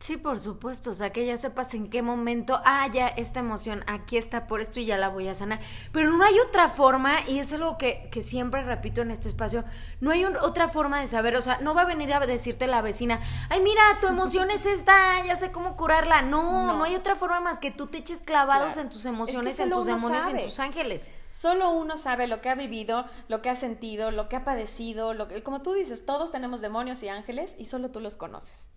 [0.00, 3.82] Sí, por supuesto, o sea, que ya sepas en qué momento, ah, ya esta emoción,
[3.88, 5.58] aquí está por esto y ya la voy a sanar.
[5.92, 9.64] Pero no hay otra forma, y es algo que, que siempre repito en este espacio,
[10.00, 12.68] no hay un- otra forma de saber, o sea, no va a venir a decirte
[12.68, 13.18] la vecina,
[13.50, 14.94] ay, mira, tu emoción es esta,
[15.26, 16.22] ya sé cómo curarla.
[16.22, 16.84] No, no, No.
[16.84, 18.82] hay otra forma más que tú te eches clavados Claro.
[18.82, 20.38] en tus emociones, Es que en tus demonios, sabe.
[20.40, 21.08] en tus ángeles.
[21.30, 25.12] Solo uno sabe lo que ha vivido, lo que ha sentido, lo que ha padecido,
[25.12, 28.68] lo que, como tú dices, todos tenemos demonios y ángeles y solo tú los conoces.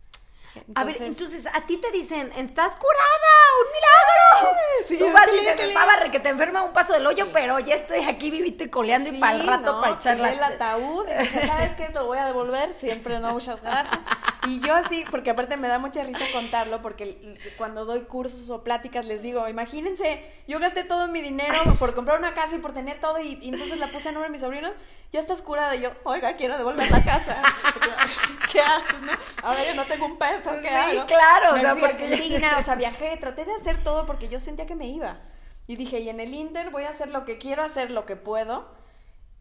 [0.76, 4.58] A ver, Entonces- entonces a ti te dicen, estás curada, un milagro.
[4.88, 7.32] Sí, Tú vas y dices, estaba que te enferma un paso del hoyo, Sí.
[7.34, 10.32] pero ya estoy aquí vivito y coleando y para el rato no, para echarla.
[10.32, 11.86] el ataúd y dije, ¿sabes qué?
[11.88, 14.00] Te lo voy a devolver, siempre no, muchas gracias.
[14.48, 18.64] Y yo así, porque aparte me da mucha risa contarlo, porque cuando doy cursos o
[18.64, 22.74] pláticas les digo, imagínense, yo gasté todo mi dinero por comprar una casa y por
[22.74, 24.72] tener todo y, y entonces la puse a nombre de mis sobrinos,
[25.12, 25.76] ya estás curada.
[25.76, 27.40] Y yo, oiga, quiero devolver la casa.
[28.52, 29.12] ¿Qué haces, no?
[29.44, 31.06] Ahora yo no tengo un peso, ¿qué Sí, hago?
[31.06, 34.06] claro, o Me sea, fui a porque- Argentina, o sea, viajé, traté de hacer todo
[34.06, 35.20] porque yo sentía que me iba.
[35.68, 38.16] Y dije, y en el Inter voy a hacer lo que quiero hacer, lo que
[38.16, 38.68] puedo.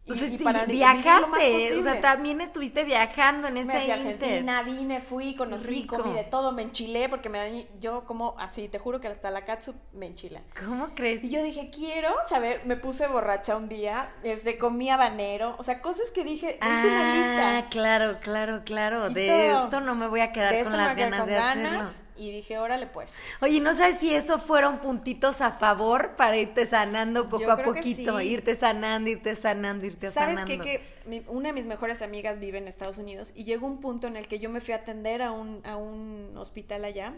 [0.03, 3.93] Entonces y para viajaste, o sea, también estuviste viajando en me ese fui a.
[3.93, 5.97] Argentina, vine, fui, conocí, Rico.
[5.97, 9.45] comí de todo, me enchilé porque me yo como así, te juro que hasta la
[9.45, 10.41] katsu me enchila.
[10.65, 11.23] ¿Cómo crees?
[11.23, 15.81] Y yo dije, quiero saber, me puse borracha un día, este, comí habanero, o sea,
[15.81, 17.69] cosas que dije, hice una Ah, lista.
[17.69, 19.09] claro, claro, claro.
[19.11, 19.63] Y De todo.
[19.65, 22.10] esto no me voy a quedar De con me las ganas con de ganas, hacerlo.
[22.17, 23.11] Y dije, órale pues.
[23.41, 27.63] Oye, ¿no sabes si eso fueron puntitos a favor para irte sanando poco Yo a
[27.63, 28.19] poquito?
[28.19, 28.27] sí.
[28.27, 30.63] Irte sanando, irte sanando, irte ¿Sabes sanando.
[30.63, 30.81] qué?
[31.07, 34.17] Que una de mis mejores amigas vive en Estados Unidos y llegó un punto en
[34.17, 37.15] el que yo me fui a atender a un, a un hospital allá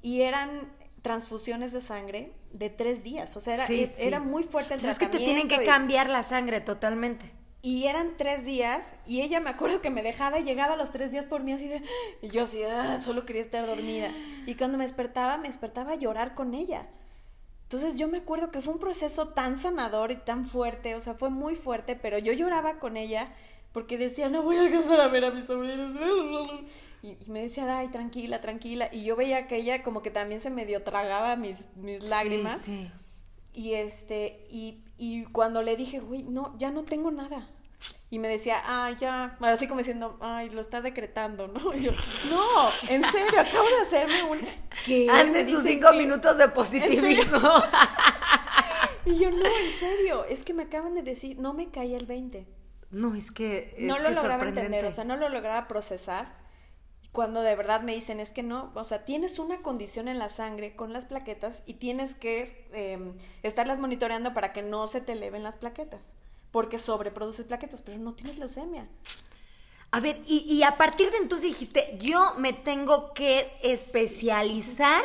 [0.00, 0.72] y eran
[1.02, 3.36] transfusiones de sangre de tres días.
[3.36, 4.02] O sea, era, Sí, es- sí.
[4.04, 6.60] era muy fuerte el Pues es que te tienen que tratamiento y- cambiar la sangre
[6.60, 7.30] totalmente.
[7.66, 11.12] Y eran tres días y ella me acuerdo que me dejaba y llegaba los tres
[11.12, 11.80] días por mí así de...
[12.20, 14.10] Y yo así, "Ah, solo quería estar dormida.
[14.46, 16.86] Y cuando me despertaba, me despertaba a llorar con ella.
[17.62, 21.14] Entonces yo me acuerdo que fue un proceso tan sanador y tan fuerte, o sea,
[21.14, 23.32] fue muy fuerte, pero yo lloraba con ella
[23.72, 25.96] porque decía, no voy a alcanzar a ver a mis sobrinos.
[27.02, 28.90] Y, y me decía, ay, tranquila, tranquila.
[28.92, 32.60] Y yo veía que ella como que también se medio tragaba mis, mis lágrimas.
[32.60, 32.90] Sí,
[33.54, 33.60] sí.
[33.60, 37.48] Y este, y, y cuando le dije, güey, no, ya no tengo nada.
[38.14, 41.74] Y me decía, ay, ya, así como diciendo, ay, lo está decretando, ¿no?
[41.74, 44.38] Y yo, no, en serio, acabo de hacerme un...
[44.86, 45.06] ¿Qué?
[45.06, 47.40] Me Anden sus dicen cinco que- minutos de positivismo.
[49.04, 52.06] Y yo, no, en serio, es que me acaban de decir, no me caía el
[52.06, 52.46] 20.
[52.90, 53.74] no, es que.
[53.80, 56.36] no lo que lograba entender, o sea, no lo lograba procesar.
[57.10, 60.28] Cuando de verdad me dicen, es que no, o sea, tienes una condición en la
[60.28, 65.12] sangre con las plaquetas y tienes que eh, estarlas monitoreando para que no se te
[65.12, 66.14] eleven las plaquetas.
[66.54, 68.86] Porque sobreproduces plaquetas, pero no tienes leucemia.
[69.90, 75.02] A ver, y, y a partir de entonces dijiste, yo me tengo que especializar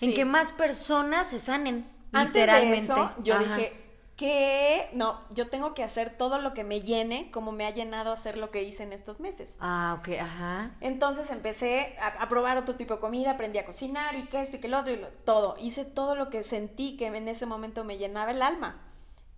[0.00, 0.14] en Sí.
[0.14, 1.86] que más personas se sanen.
[2.12, 2.92] Antes de literalmente.
[2.92, 3.44] eso, yo Ajá.
[3.56, 3.72] dije,
[4.16, 8.10] que no, yo tengo que hacer todo lo que me llene, como me ha llenado
[8.10, 9.58] hacer lo que hice en estos meses.
[9.60, 10.70] Ah, ok, ajá.
[10.80, 14.60] Entonces empecé a, probar otro tipo de comida, aprendí a cocinar y que esto y
[14.60, 15.56] que lo otro y todo.
[15.60, 18.80] Hice todo lo que sentí que en ese momento me llenaba el alma.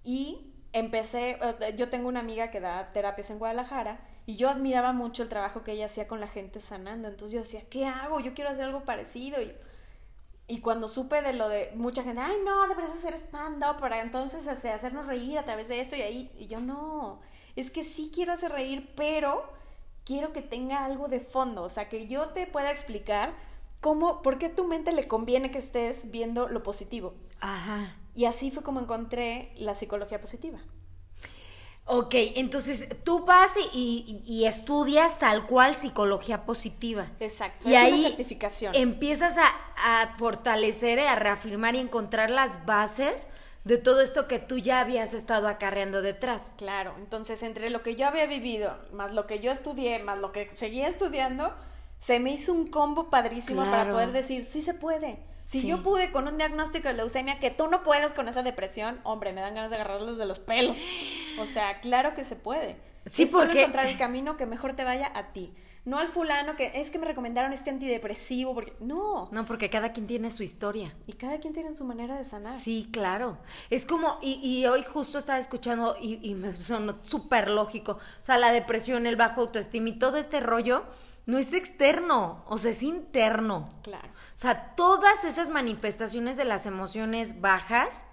[0.04, 1.38] Y empecé,
[1.76, 5.64] yo tengo una amiga que da terapias en Guadalajara y yo admiraba mucho el trabajo
[5.64, 7.08] que ella hacía con la gente sanando.
[7.08, 8.20] Entonces yo decía, ¿qué hago?
[8.20, 9.40] Yo quiero hacer algo parecido.
[9.40, 9.52] Y
[10.50, 14.48] y cuando supe de lo de mucha gente, ay, no, deberías hacer stand-up para entonces
[14.48, 17.20] hacernos reír a través de esto y ahí, y yo no,
[17.54, 19.44] es que sí quiero hacer reír, pero
[20.06, 23.34] quiero que tenga algo de fondo, o sea, que yo te pueda explicar
[23.82, 27.12] cómo, por qué a tu mente le conviene que estés viendo lo positivo.
[27.40, 27.94] Ajá.
[28.18, 30.58] Y así fue como encontré la psicología positiva.
[31.84, 37.06] Ok, entonces tú vas y, estudias tal cual psicología positiva.
[37.20, 37.70] Exacto.
[37.70, 38.74] Y ahí certificación.
[38.74, 43.28] empiezas a, fortalecer, a reafirmar y encontrar las bases
[43.62, 46.56] de todo esto que tú ya habías estado acarreando detrás.
[46.58, 50.32] Claro, entonces entre lo que yo había vivido, más lo que yo estudié, más lo
[50.32, 51.54] que seguía estudiando,
[52.00, 55.20] se me hizo un combo padrísimo para poder decir, sí se puede.
[55.48, 59.00] Si yo pude con un diagnóstico de leucemia, que tú no puedas con esa depresión,
[59.02, 60.76] hombre, me dan ganas de agarrarlos de los pelos.
[61.40, 62.76] O sea, claro que se puede.
[63.06, 63.48] Sí, es porque...
[63.48, 65.54] Solo encontrar el camino que mejor te vaya a ti.
[65.86, 69.30] No al fulano que es que me recomendaron este antidepresivo, porque no.
[69.32, 70.94] No, porque cada quien tiene su historia.
[71.06, 72.60] Y cada quien tiene su manera de sanar.
[72.60, 73.38] Sí, claro.
[73.70, 77.92] Es como, y, hoy justo estaba escuchando y, y me sonó súper lógico.
[77.92, 80.84] O sea, la depresión, el bajo autoestima y todo este rollo
[81.28, 83.66] no es externo, o sea, es interno.
[83.82, 84.08] Claro.
[84.08, 88.06] O sea, todas esas manifestaciones de las emociones bajas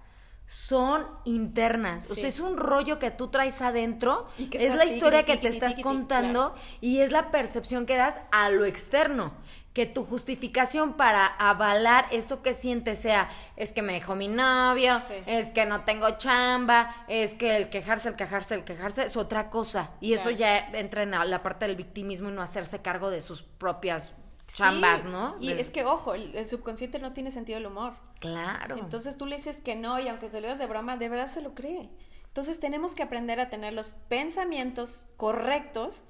[0.48, 2.12] son internas.
[2.12, 5.80] O sea, es un rollo que tú traes adentro, es la historia que te estás
[5.80, 9.34] contando y es la percepción que das a lo externo
[9.76, 14.98] que tu justificación para avalar eso que sientes sea, es que me dejó mi novio,
[15.26, 19.50] es que no tengo chamba, es que el quejarse, el quejarse, el quejarse es otra
[19.50, 19.92] cosa.
[20.00, 23.44] Y eso ya entra en la parte del victimismo y no hacerse cargo de sus
[23.44, 24.16] propias
[24.48, 25.36] chambas, ¿no?
[25.42, 27.96] Y es que, ojo, el, subconsciente no tiene sentido del humor.
[28.22, 28.78] Claro.
[28.78, 31.28] Entonces tú le dices que no y aunque te lo digas de broma, de verdad
[31.28, 31.90] se lo cree.
[32.28, 36.04] Entonces tenemos que aprender a tener los pensamientos correctos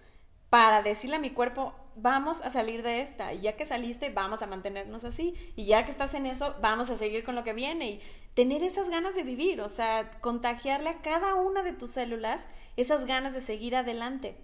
[0.51, 3.33] para decirle a mi cuerpo, vamos a salir de esta.
[3.33, 5.35] Y ya que saliste, vamos a mantenernos así.
[5.55, 7.89] Y ya que estás en eso, vamos a seguir con lo que viene.
[7.89, 8.01] Y
[8.33, 13.05] tener esas ganas de vivir, o sea, contagiarle a cada una de tus células esas
[13.05, 14.37] ganas de seguir adelante.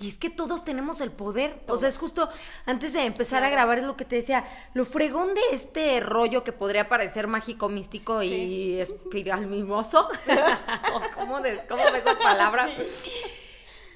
[0.00, 1.62] Y es que todos tenemos el poder.
[1.68, 2.28] O sea, es justo
[2.66, 4.44] antes de empezar a grabar, es lo que te decía.
[4.74, 10.08] Lo fregón de este rollo que podría parecer mágico, místico y espiral mimoso.
[11.14, 12.68] ¿Cómo, ves esa palabra?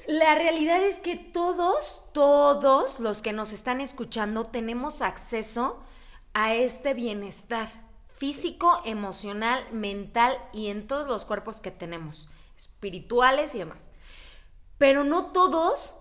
[0.09, 5.79] La realidad es que todos, todos los que nos están escuchando tenemos acceso
[6.33, 7.69] a este bienestar
[8.07, 13.91] físico, emocional, mental y en todos los cuerpos que tenemos, espirituales y demás.
[14.79, 15.97] Pero no todos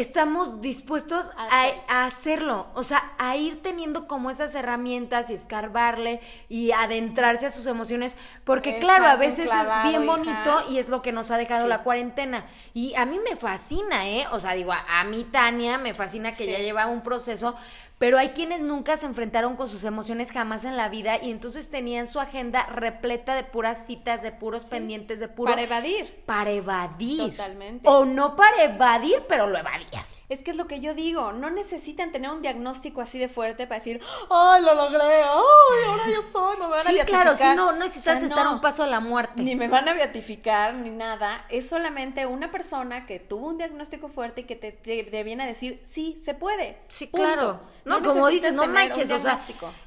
[0.00, 6.72] estamos dispuestos a, hacerlo, o sea, a ir teniendo como esas herramientas y escarbarle y
[6.72, 11.12] adentrarse a sus emociones, porque claro, a veces es bien bonito y es lo que
[11.12, 12.44] nos ha dejado la cuarentena.
[12.74, 14.26] Y a mí me fascina, ¿eh?
[14.32, 17.56] O sea, digo, a, mí Tania me fascina que ya lleva un proceso,
[18.00, 21.68] pero hay quienes nunca se enfrentaron con sus emociones jamás en la vida y entonces
[21.68, 25.52] tenían su agenda repleta de puras citas, de puros pendientes, de puro...
[25.52, 26.22] Para evadir.
[26.24, 27.30] Para evadir.
[27.30, 27.86] Totalmente.
[27.86, 30.22] O no para evadir, pero lo evadías.
[30.30, 33.66] Es que es lo que yo digo, no necesitan tener un diagnóstico así de fuerte
[33.66, 35.22] para decir, ¡ay, lo logré!
[35.22, 36.56] ¡ay, ahora yo soy!
[36.56, 37.06] Me van a beatificar.
[37.06, 39.42] claro, si no, no necesitas estar un paso a la muerte.
[39.42, 41.44] Ni me van a beatificar, ni nada.
[41.50, 45.46] Es solamente una persona que tuvo un diagnóstico fuerte y que te, te, viene a
[45.46, 46.78] decir, sí, se puede.
[46.88, 47.60] Sí, claro.
[47.90, 49.38] No, como dices, no manches, o sea,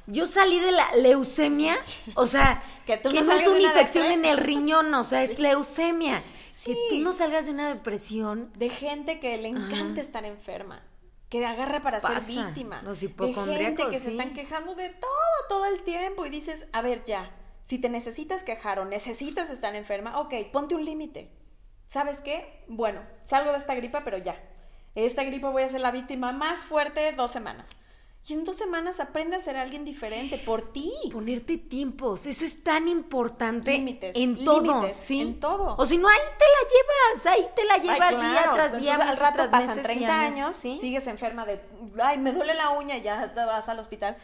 [0.06, 1.76] yo salí de la leucemia,
[2.14, 6.22] o sea, que, no, es una infección en el riñón, o sea, es leucemia.
[6.64, 8.52] Que tú no salgas de una depresión.
[8.56, 10.82] De gente que le encanta estar enferma
[11.28, 12.80] que agarra para ser víctima.
[12.84, 15.10] Los de gente que se están quejando de todo,
[15.48, 17.28] todo el tiempo y dices, a ver ya,
[17.60, 21.32] si te necesitas quejar o necesitas estar enferma, ok, ponte un límite.
[21.88, 22.64] ¿Sabes qué?
[22.68, 24.40] Bueno, salgo de esta gripa, pero ya.
[24.94, 27.70] Esta gripa voy a ser la víctima más fuerte dos semanas.
[28.26, 30.90] Y en dos semanas aprende a ser alguien diferente por ti.
[31.12, 33.72] Ponerte tiempos, eso es tan importante.
[33.72, 34.16] Límites.
[34.16, 35.20] En todo, sí.
[35.20, 35.76] En todo.
[35.76, 38.94] O si no, ahí te la llevas, ahí te la llevas día tras día.
[38.96, 41.60] al rato pasan 30 años, sigues enferma de,
[42.02, 44.16] ay, me duele la uña y ya te vas al hospital.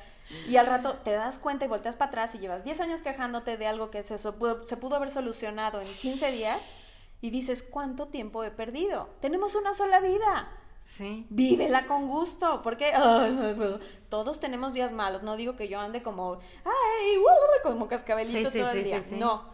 [0.46, 3.58] Y al rato te das cuenta y volteas para atrás y llevas 10 años quejándote
[3.58, 8.44] de algo que se, se pudo haber solucionado en 15 días y dices, ¿cuánto tiempo
[8.44, 9.10] he perdido?
[9.20, 10.48] Tenemos una sola vida
[10.80, 11.26] Sí.
[11.28, 12.90] Vívela con gusto, porque
[14.08, 15.22] todos tenemos días malos.
[15.22, 17.18] No digo que yo ande como, ay,
[17.62, 19.02] como cascabelito todo el día.
[19.12, 19.44] No,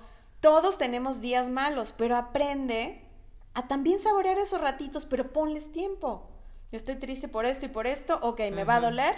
[0.41, 3.03] Todos tenemos días malos, pero aprende
[3.55, 6.31] a también saborear esos ratitos, pero ponles tiempo.
[6.71, 9.17] Yo estoy triste por esto y por esto, ok, me va a doler.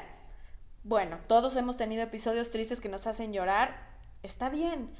[0.85, 3.87] Bueno, todos hemos tenido episodios tristes que nos hacen llorar,
[4.23, 4.91] está bien.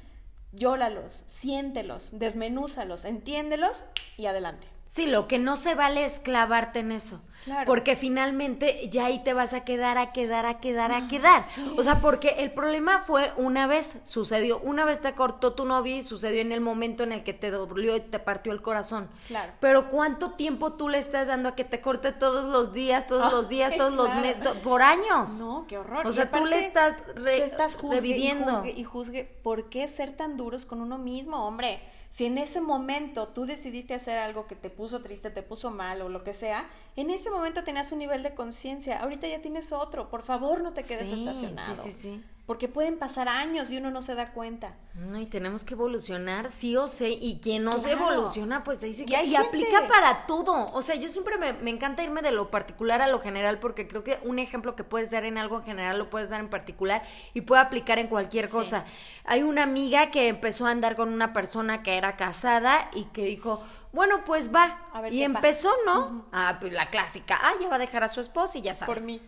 [0.51, 3.85] Llóralos, siéntelos, desmenúzalos, entiéndelos
[4.17, 4.67] y adelante.
[4.91, 7.21] Sí, lo que no se vale es clavarte en eso.
[7.45, 7.65] Claro.
[7.67, 11.43] Porque finalmente ya ahí te vas a quedar, a quedar, a quedar, a quedar.
[11.77, 15.95] O sea, porque el problema fue una vez, sucedió, una vez te cortó tu novio
[15.95, 19.07] y sucedió en el momento en el que te dolió y te partió el corazón.
[19.27, 19.53] Claro.
[19.59, 23.27] Pero ¿cuánto tiempo tú le estás dando a que te corte todos los días, todos
[23.31, 25.37] Ah, los días, todos los meses, por años?
[25.37, 26.07] No, qué horror.
[26.07, 28.51] O Y sea, tú le estás re- te estás juzgue reviviendo.
[28.51, 29.23] Y juzgue, y juzgue.
[29.43, 31.79] ¿Por qué ser tan duros con uno mismo, hombre?
[32.09, 36.01] Si en ese momento tú decidiste hacer algo que te puso triste, te puso mal
[36.01, 36.69] o lo que sea,
[37.01, 38.99] en ese momento tenías un nivel de conciencia.
[39.01, 40.09] Ahorita ya tienes otro.
[40.09, 41.75] Por favor, no te quedes Sí, estacionado.
[41.83, 42.23] sí, sí, sí.
[42.45, 44.73] Porque pueden pasar años y uno no se da cuenta.
[44.95, 48.95] No, y tenemos que evolucionar, sí o sí, y quien no se evoluciona, pues ahí
[48.95, 49.41] se Y queda.
[49.41, 50.71] aplica para todo.
[50.73, 53.87] O sea, yo siempre me, me encanta irme de lo particular a lo general, porque
[53.87, 56.49] creo que un ejemplo que puedes dar en algo en general lo puedes dar en
[56.49, 57.03] particular
[57.35, 58.51] y puede aplicar en cualquier Sí.
[58.51, 58.83] cosa.
[59.25, 63.25] Hay una amiga que empezó a andar con una persona que era casada y que
[63.25, 64.85] dijo, bueno, pues va.
[64.93, 66.25] A ver y empezó, ¿no?
[66.31, 67.39] Ah, pues la clásica.
[67.41, 68.95] Ah, ya va a dejar a su esposo y ya sabes.
[68.97, 69.21] Por mí.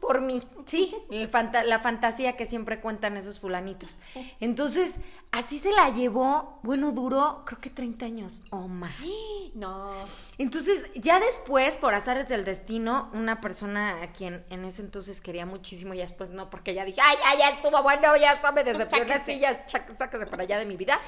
[0.00, 0.94] Por mí, sí,
[1.30, 3.98] fanta- la fantasía que siempre cuentan esos fulanitos.
[4.40, 5.00] Entonces,
[5.32, 8.92] así se la llevó, bueno, duró creo que 30 años o más.
[9.54, 9.92] No.
[10.36, 15.46] Entonces, ya después, por azares del destino, una persona a quien en ese entonces quería
[15.46, 18.64] muchísimo, y después no, porque ya dije, ay, ya, ya estuvo bueno, ya está, me
[18.64, 20.98] decepcioné, así, ya, sáquese para allá de mi vida.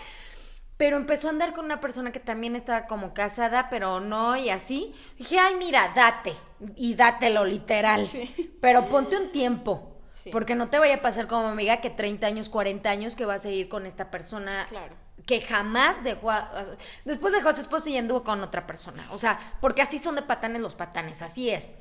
[0.77, 4.51] Pero empezó a andar con una persona que también estaba como casada, pero no, y
[4.51, 4.95] así.
[5.17, 6.35] Dije, ay, mira, date,
[6.77, 8.05] y dátelo literal.
[8.05, 8.57] Sí.
[8.61, 9.97] Pero ponte un tiempo.
[10.11, 10.31] Sí.
[10.31, 13.37] Porque no te vaya a pasar como amiga que 30 años, 40 años que vas
[13.37, 14.95] a seguir con esta persona Claro.
[15.27, 16.51] que jamás dejó a,
[17.05, 19.03] después dejó a su esposa y anduvo con otra persona.
[19.13, 21.73] O sea, porque así son de patanes los patanes, así es.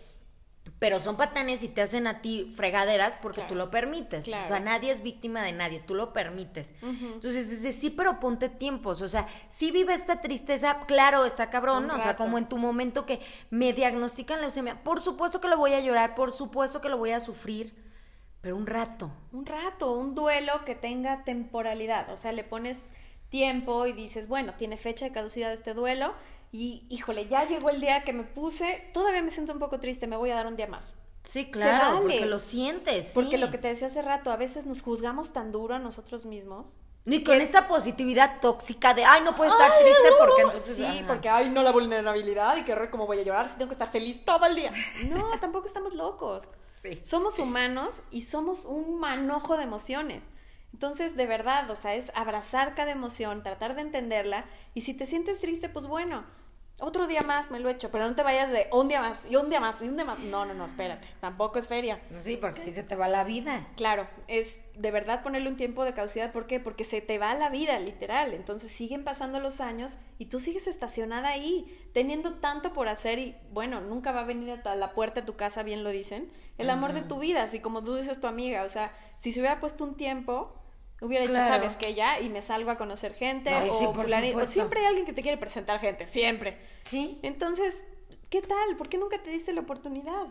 [0.78, 3.50] Pero son patanes y te hacen a ti fregaderas porque Claro.
[3.50, 4.26] tú lo permites.
[4.26, 4.44] Claro.
[4.44, 6.74] O sea, nadie es víctima de nadie, tú lo permites.
[6.84, 9.02] Entonces, dice, sí, pero ponte tiempos.
[9.02, 11.90] O sea, sí vive esta tristeza, claro, está cabrón.
[11.92, 14.84] O sea, como en tu momento que me diagnostican leucemia.
[14.84, 17.74] Por supuesto que lo voy a llorar, por supuesto que lo voy a sufrir,
[18.42, 19.10] pero un rato.
[19.32, 22.90] un rato, un duelo que tenga temporalidad, o sea, le pones
[23.30, 26.14] tiempo y dices, bueno, tiene fecha de caducidad este duelo
[26.56, 30.08] y híjole, ya llegó el día que me puse, todavía me siento un poco triste,
[30.08, 30.96] me voy a dar un día más.
[31.22, 32.02] Sí, claro, vale.
[32.02, 33.12] porque lo sientes.
[33.14, 33.38] Porque sí.
[33.38, 36.78] lo que te decía hace rato, a veces nos juzgamos tan duro a nosotros mismos.
[37.04, 40.76] Ni con esta positividad tóxica de, ay, no puedo estar triste porque entonces...
[40.78, 41.08] Sí, ajá.
[41.08, 43.74] porque, ay, no la vulnerabilidad y qué horror cómo voy a llorar si tengo que
[43.74, 44.72] estar feliz todo el día.
[45.10, 46.48] No, tampoco estamos locos.
[46.82, 47.02] Sí.
[47.04, 50.24] Somos humanos y somos un manojo de emociones.
[50.72, 55.06] Entonces, de verdad, o sea, es abrazar cada emoción, tratar de entenderla y si te
[55.06, 56.26] sientes triste, pues bueno,
[56.80, 59.38] otro día más me lo echo, pero no te vayas de un día más y
[59.38, 60.20] un día más y un día más.
[60.20, 62.02] No, no, no, espérate, tampoco es feria.
[62.18, 63.66] Sí, porque ahí se te va la vida.
[63.78, 66.34] Claro, es de verdad ponerle un tiempo de caducidad.
[66.34, 66.60] ¿Por qué?
[66.60, 68.34] Porque se te va la vida, literal.
[68.34, 73.38] Entonces siguen pasando los años y tú sigues estacionada ahí, teniendo tanto por hacer y
[73.52, 76.70] bueno, nunca va a venir hasta la puerta de tu casa, bien lo dicen, el
[76.70, 78.64] amor de tu vida, así como tú dices tu amiga.
[78.64, 80.52] O sea, si se hubiera puesto un tiempo,
[81.02, 81.36] hubiera dicho.
[81.36, 81.94] ¿sabes qué?
[81.94, 83.54] Ya, y me salgo a conocer gente.
[83.54, 86.58] O, sí, por o siempre hay alguien que te quiere presentar gente, siempre.
[86.84, 87.20] Sí.
[87.24, 87.86] Entonces,
[88.30, 88.78] ¿qué tal?
[88.78, 90.28] ¿Por qué nunca te diste la oportunidad?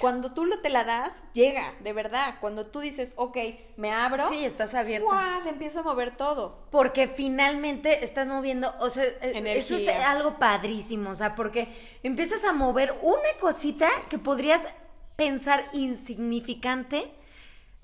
[0.00, 2.36] Cuando tú lo te la das, llega, de verdad.
[2.40, 3.36] Cuando tú dices, ok,
[3.76, 5.08] me abro, Sí, estás abierta.
[5.08, 5.40] ¡fua!
[5.42, 6.66] se empieza a mover todo.
[6.70, 11.68] Porque finalmente estás moviendo, o sea, eh, eso es algo padrísimo, o sea, porque
[12.04, 14.68] empiezas a mover una cosita que podrías
[15.16, 17.10] pensar insignificante.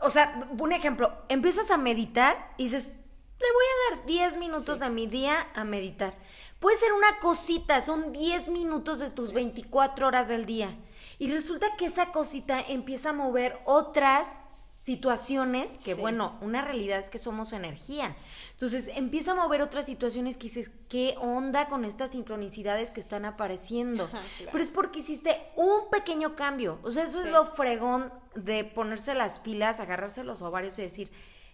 [0.05, 3.01] O sea, un ejemplo, empiezas a meditar y dices,
[3.41, 4.85] le voy a dar 10 minutos Sí.
[4.85, 6.15] a mi día a meditar.
[6.61, 10.75] Puede ser una cosita, son 10 minutos de tus 24 horas del día.
[11.19, 16.01] Y resulta que esa cosita empieza a mover otras situaciones que, Sí.
[16.01, 18.15] bueno, una realidad es que somos energía.
[18.55, 23.25] Entonces empieza a mover otras situaciones que dices, ¿qué onda con estas sincronicidades que están
[23.25, 24.05] apareciendo?
[24.05, 24.51] Ajá, claro.
[24.53, 26.79] Pero es porque hiciste un pequeño cambio.
[26.85, 27.27] O sea, eso Sí.
[27.27, 31.11] es lo fregón de ponerse las pilas, agarrarse los ovarios y decir,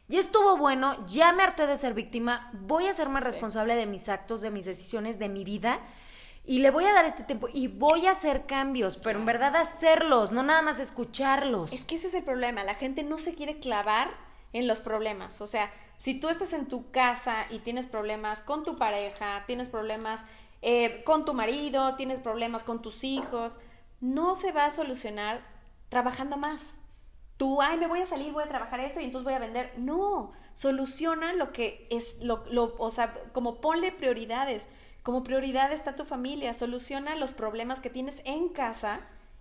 [0.09, 3.31] ya estuvo bueno, ya me harté de ser víctima, voy a ser más Sí.
[3.31, 5.81] responsable de mis actos, de mis decisiones, de mi vida.
[6.45, 9.57] Y le voy a dar este tiempo y voy a hacer cambios, pero en verdad
[9.57, 11.73] hacerlos, no nada más escucharlos.
[11.73, 12.63] Es que ese es el problema.
[12.65, 14.11] La gente no se quiere clavar
[14.53, 15.41] en los problemas.
[15.41, 19.69] O sea, si tú estás en tu casa y tienes problemas con tu pareja, tienes
[19.69, 20.25] problemas
[20.63, 23.59] eh, con tu marido, tienes problemas con tus hijos,
[24.01, 25.43] no se va a solucionar
[25.89, 26.79] trabajando más.
[27.37, 29.73] tú, ay, me voy a salir, voy a trabajar esto y entonces voy a vender.
[29.79, 32.45] No, soluciona lo que es, lo,
[32.79, 34.69] o sea, como ponle prioridades.
[35.03, 39.01] Como prioridad está tu familia, soluciona los problemas que tienes en casa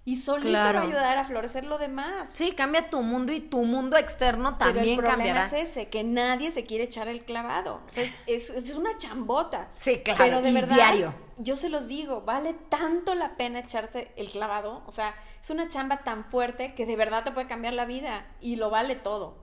[0.10, 2.32] y solito va a ayudar a florecer lo demás.
[2.34, 6.03] Sí, cambia tu mundo y tu mundo externo también Pero el problema es ese, que
[6.03, 7.76] nadie se quiere echar el clavado.
[7.86, 9.70] O sea, es, es, una chambota.
[9.76, 11.14] Sí, claro, Pero de y verdad, diario.
[11.38, 14.82] yo se los digo, vale tanto la pena echarte el clavado.
[14.88, 18.26] O sea, es una chamba tan fuerte que de verdad te puede cambiar la vida
[18.41, 19.38] y lo vale todo.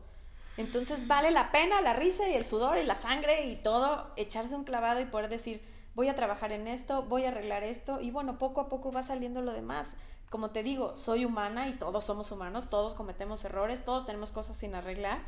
[0.56, 4.56] Entonces vale la pena la risa y el sudor y la sangre y todo, echarse
[4.56, 5.62] un clavado y poder decir,
[5.94, 9.04] voy a trabajar en esto, voy a arreglar esto y bueno, poco a poco va
[9.04, 9.94] saliendo lo demás.
[10.30, 14.56] Como te digo, soy humana y todos somos humanos, todos cometemos errores, todos tenemos cosas
[14.56, 15.20] sin arreglar,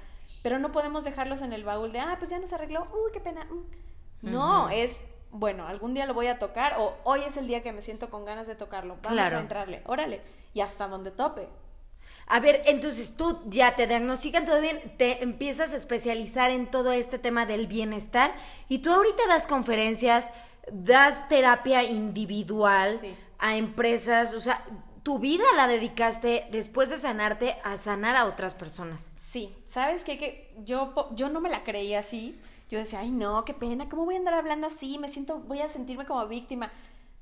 [0.43, 3.13] pero no podemos dejarlos en el baúl de, ah, pues ya no se arregló, uy,
[3.13, 3.45] qué pena.
[3.45, 4.31] mm".
[4.31, 7.73] No, es, bueno, algún día lo voy a tocar o hoy es el día que
[7.73, 9.37] me siento con ganas de tocarlo, vamos Claro.
[9.37, 10.21] a entrarle, órale,
[10.55, 11.49] y hasta donde tope.
[12.27, 16.93] A ver, entonces tú ya te diagnostican todo bien, te empiezas a especializar en todo
[16.93, 18.35] este tema del bienestar
[18.69, 20.31] y tú ahorita das conferencias,
[20.73, 23.15] das terapia individual Sí.
[23.39, 24.65] a empresas, o sea,
[25.03, 29.13] tu vida la dedicaste después de sanarte a sanar a otras personas.
[29.19, 30.19] Sí, ¿sabes qué?
[30.19, 32.39] Que yo, yo no me la creía así.
[32.69, 34.99] Yo decía, ay, no, qué pena, ¿cómo voy a andar hablando así?
[34.99, 36.71] Me siento, voy a sentirme como víctima.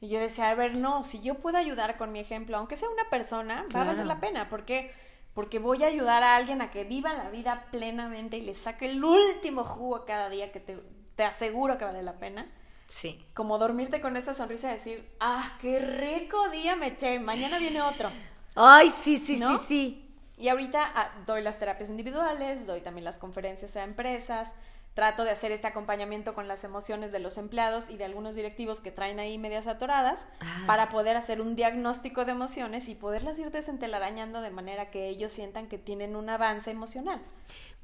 [0.00, 2.88] Y yo decía, a ver, no, si yo puedo ayudar con mi ejemplo, aunque sea
[2.90, 4.48] una persona, va a valer la pena.
[4.48, 4.92] ¿Por qué?
[5.34, 8.90] Porque voy a ayudar a alguien a que viva la vida plenamente y le saque
[8.90, 10.78] el último jugo cada día que te,
[11.14, 12.46] te aseguro que vale la pena.
[12.86, 13.24] Sí.
[13.34, 17.82] Como dormirte con esa sonrisa y decir, ah, qué rico día me eché, mañana viene
[17.82, 18.10] otro.
[18.54, 19.58] Ay, sí, sí, ¿No?
[19.58, 20.02] sí, sí.
[20.38, 24.54] Y ahorita ah, doy las terapias individuales, doy también las conferencias a empresas,
[24.94, 28.80] trato de hacer este acompañamiento con las emociones de los empleados y de algunos directivos
[28.80, 30.64] que traen ahí medias atoradas Ah.
[30.66, 35.32] para poder hacer un diagnóstico de emociones y poderlas ir desentelarañando de manera que ellos
[35.32, 37.20] sientan que tienen un avance emocional.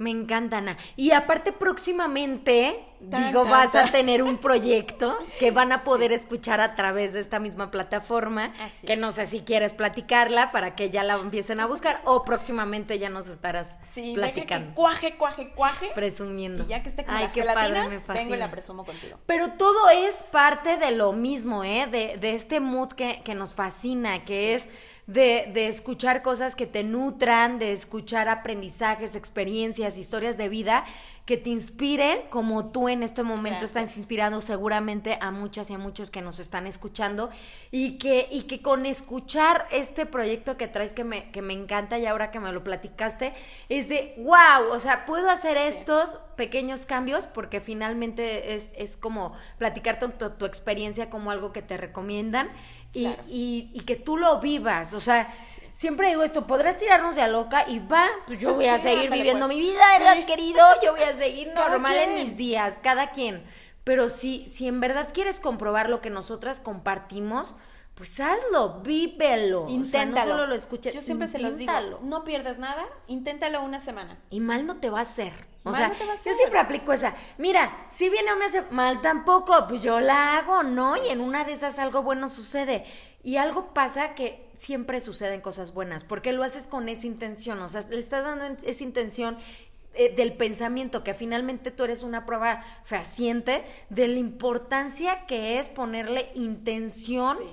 [0.03, 0.77] Me encanta, Ana.
[0.97, 6.13] Y aparte, próximamente, Tan, digo, tan, vas a tener un proyecto que van a poder
[6.13, 8.53] escuchar a través de esta misma plataforma.
[8.61, 8.99] Así que es.
[9.01, 13.09] no sé si quieres platicarla para que ya la empiecen a buscar o próximamente ya
[13.09, 15.91] nos estarás Sí, deje que platicando, cuaje, cuaje, cuaje.
[15.95, 16.65] presumiendo.
[16.65, 19.19] Y ya que esté con Ay, las qué padre, me vengo y la presumo contigo.
[19.27, 21.87] Pero todo es parte de lo mismo, ¿eh?
[21.91, 24.69] De, de este mood que, que nos fascina, que es
[25.07, 30.85] de, de escuchar cosas que te nutran, de escuchar aprendizajes, experiencias, historias de vida
[31.25, 33.71] que te inspiren, como tú en este momento Gracias.
[33.85, 37.31] estás inspirando seguramente a muchas y a muchos que nos están escuchando
[37.71, 41.97] y que, y que con escuchar este proyecto que traes que me, que me encanta
[41.97, 43.33] y ahora que me lo platicaste,
[43.69, 49.33] es de wow, o sea, puedo hacer estos pequeños cambios porque finalmente es, es como
[49.59, 52.51] platicar tu, tu- experiencia como algo que te recomiendan
[52.93, 53.23] y, Claro.
[53.29, 55.33] y- y que tú lo vivas, o sea...
[55.75, 58.85] Siempre digo esto, podrás tirarnos de a loca y va, pues yo voy a Sí,
[58.85, 59.57] seguir ándale, viviendo pues.
[59.57, 60.27] mi vida, ¿verdad, Sí.
[60.27, 60.65] querido?
[60.83, 63.43] Yo voy a seguir normal en mis días, cada quien.
[63.85, 67.57] Pero si, si en verdad quieres comprobar lo que nosotras compartimos,
[67.95, 69.65] pues hazlo, vívelo.
[69.65, 70.27] O sea, Inténtalo.
[70.27, 74.19] no solo lo escuches, Yo siempre se los digo, no pierdes nada, inténtalo una semana.
[74.31, 75.33] Y mal no te va a hacer.
[75.65, 77.15] O Mal sea, no yo siempre aplico esa.
[77.39, 80.97] Mira, si viene o me hace mal tampoco, pues yo la hago, ¿no?
[80.97, 82.85] Y en una de esas algo bueno sucede.
[83.23, 87.69] Y algo pasa que siempre suceden cosas buenas, porque lo haces con esa intención, o
[87.69, 89.39] sea, le estás dando esa intención
[89.95, 95.69] eh, del pensamiento, que finalmente tú eres una prueba fehaciente de la importancia que es
[95.69, 97.45] ponerle intención Sí.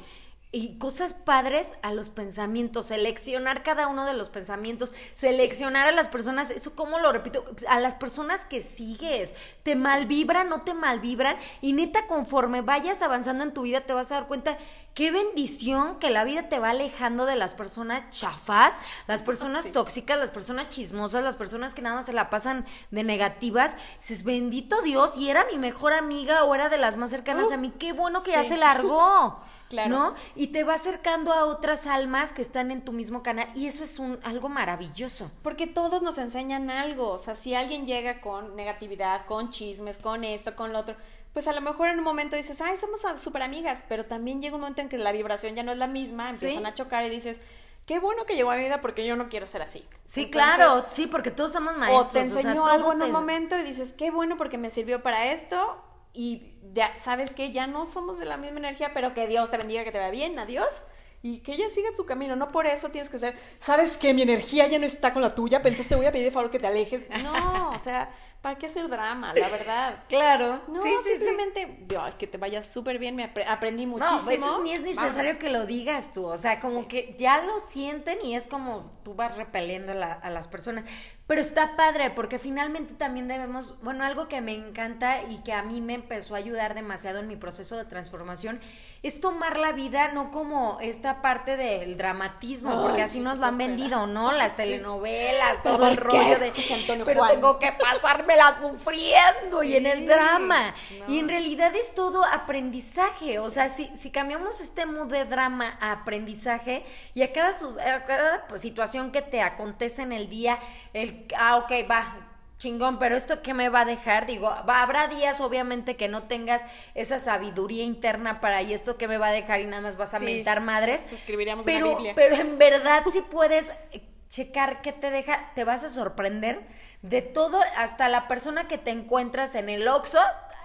[0.51, 6.07] Y cosas padres a los pensamientos, seleccionar cada uno de los pensamientos, seleccionar a las
[6.07, 11.37] personas, eso como lo repito, a las personas que sigues, te malvibran, no te malvibran,
[11.61, 14.57] y neta, conforme vayas avanzando en tu vida, te vas a dar cuenta
[14.95, 19.71] qué bendición que la vida te va alejando de las personas chafas, las personas Sí.
[19.71, 23.77] tóxicas, las personas chismosas, las personas que nada más se la pasan de negativas.
[23.99, 27.53] Dices, bendito Dios, y era mi mejor amiga o era de las más cercanas Uh,
[27.53, 28.49] a mí, qué bueno que ya sí.
[28.49, 29.39] se largó.
[29.69, 29.89] Claro.
[29.89, 30.13] ¿No?
[30.35, 33.83] Y te va acercando a otras almas que están en tu mismo canal y eso
[33.83, 35.31] es un algo maravilloso.
[35.43, 37.09] Porque todos nos enseñan algo.
[37.09, 40.95] O sea, si alguien llega con negatividad, con chismes, con esto, con lo otro,
[41.33, 44.55] pues a lo mejor en un momento dices, ay, somos súper amigas, pero también llega
[44.55, 46.67] un momento en que la vibración ya no es la misma, empiezan Sí.
[46.67, 47.39] a chocar y dices,
[47.85, 49.85] qué bueno que llegó a mi vida porque yo no quiero ser así.
[50.03, 52.07] Sí, Entonces, claro, sí, porque todos somos maestros.
[52.07, 55.31] O te enseñó algo en un momento y dices, qué bueno porque me sirvió para
[55.31, 55.79] esto
[56.13, 59.57] y ya sabes que ya no somos de la misma energía, pero que Dios te
[59.57, 60.83] bendiga, que te vaya bien, adiós.
[61.21, 62.37] y que ella siga su camino.
[62.37, 65.35] No por eso tienes que ser, sabes que mi energía ya no está con la
[65.35, 67.09] tuya, pero entonces te voy a pedir de favor que te alejes.
[67.23, 68.09] No, o sea,
[68.41, 69.33] ¿para qué hacer drama?
[69.33, 70.03] La verdad.
[70.07, 70.61] Claro.
[70.69, 74.17] No, sí, sí, simplemente, Dios, que te vayas súper bien, me apre- aprendí muchísimo.
[74.17, 77.59] No, pues ni es necesario que lo digas tú, o sea, como que ya lo
[77.59, 80.85] sienten y es como tú vas repeliendo la- a las personas.
[81.29, 85.61] Pero está padre porque finalmente también debemos, bueno, algo que me encanta y que a
[85.61, 88.59] mí me empezó a ayudar demasiado en mi proceso de transformación
[89.03, 93.45] es tomar la vida no como esta parte del dramatismo, porque así sí, nos lo
[93.45, 94.31] han vendido, ¿no?
[94.31, 99.85] Las telenovelas, todo ¿Para el rollo de Antonio pero tengo que pasármela sufriendo y en
[99.85, 100.73] el drama.
[100.97, 101.13] no.
[101.13, 103.37] Y en realidad es todo aprendizaje.
[103.37, 108.05] O sea, si, si cambiamos este mood de drama a aprendizaje y a cada, a
[108.05, 110.57] cada pues, situación que te acontece en el día,
[110.93, 112.25] el, ah, ok, va.
[112.57, 116.23] Chingón, pero esto qué me va a dejar, digo, va, habrá días obviamente que no
[116.23, 119.95] tengas esa sabiduría interna para y esto qué me va a dejar y nada más
[119.95, 121.05] vas a Sí, mentar madres.
[121.09, 122.13] escribiríamos una pero, Biblia.
[122.15, 126.67] pero en verdad si puedes eh, checar qué te deja, te vas a sorprender
[127.01, 130.19] de todo, hasta la persona que te encuentras en el Oxxo,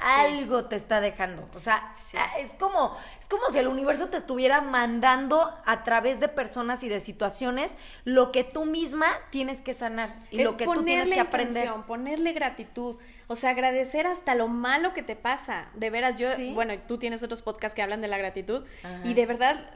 [0.05, 1.49] algo te está dejando.
[1.55, 6.21] O sea, ah, es como, es como si el universo te estuviera mandando a través
[6.21, 10.57] de personas y de situaciones lo que tú misma tienes que sanar y Es lo
[10.57, 11.69] que tú tienes que aprender.
[11.87, 12.97] ponerle gratitud,
[13.27, 15.69] o sea, agradecer hasta lo malo que te pasa.
[15.75, 16.53] De veras, yo, Sí.
[16.53, 19.01] bueno, tú tienes otros podcasts que hablan de la gratitud Ajá.
[19.05, 19.71] y de verdad,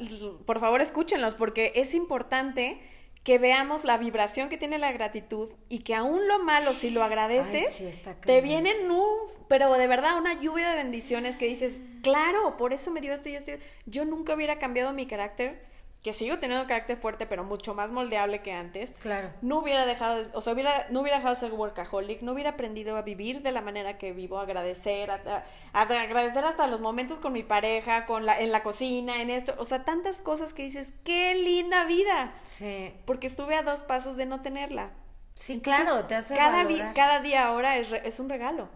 [0.47, 2.81] por favor, escúchenlos porque es importante
[3.29, 7.05] que veamos la vibración que tiene la gratitud y que aún lo malo, si lo
[7.05, 9.19] agradeces, Ay, sí, está te vienen un,
[9.49, 13.29] pero de verdad, una lluvia de bendiciones que dices, claro, por eso me dio esto
[13.29, 13.53] y esto.
[13.85, 15.63] Yo nunca hubiera cambiado mi carácter,
[16.03, 19.33] que sigo teniendo carácter fuerte, pero mucho más moldeable que antes Claro.
[19.43, 22.51] no hubiera dejado, de- o sea, hubiera, no hubiera dejado de ser workaholic, no hubiera
[22.51, 26.81] aprendido a vivir de la manera que vivo, agradecer, a, a- a agradecer hasta los
[26.81, 30.55] momentos con mi pareja, con la, en la cocina, en esto, o sea, tantas cosas
[30.55, 32.95] que dices, qué linda vida, Sí.
[33.05, 34.91] porque estuve a dos pasos de no tenerla.
[35.35, 36.95] Sí, Entonces, claro, te hace cada, valorar.
[36.95, 38.69] cada día ahora es, re- es un regalo.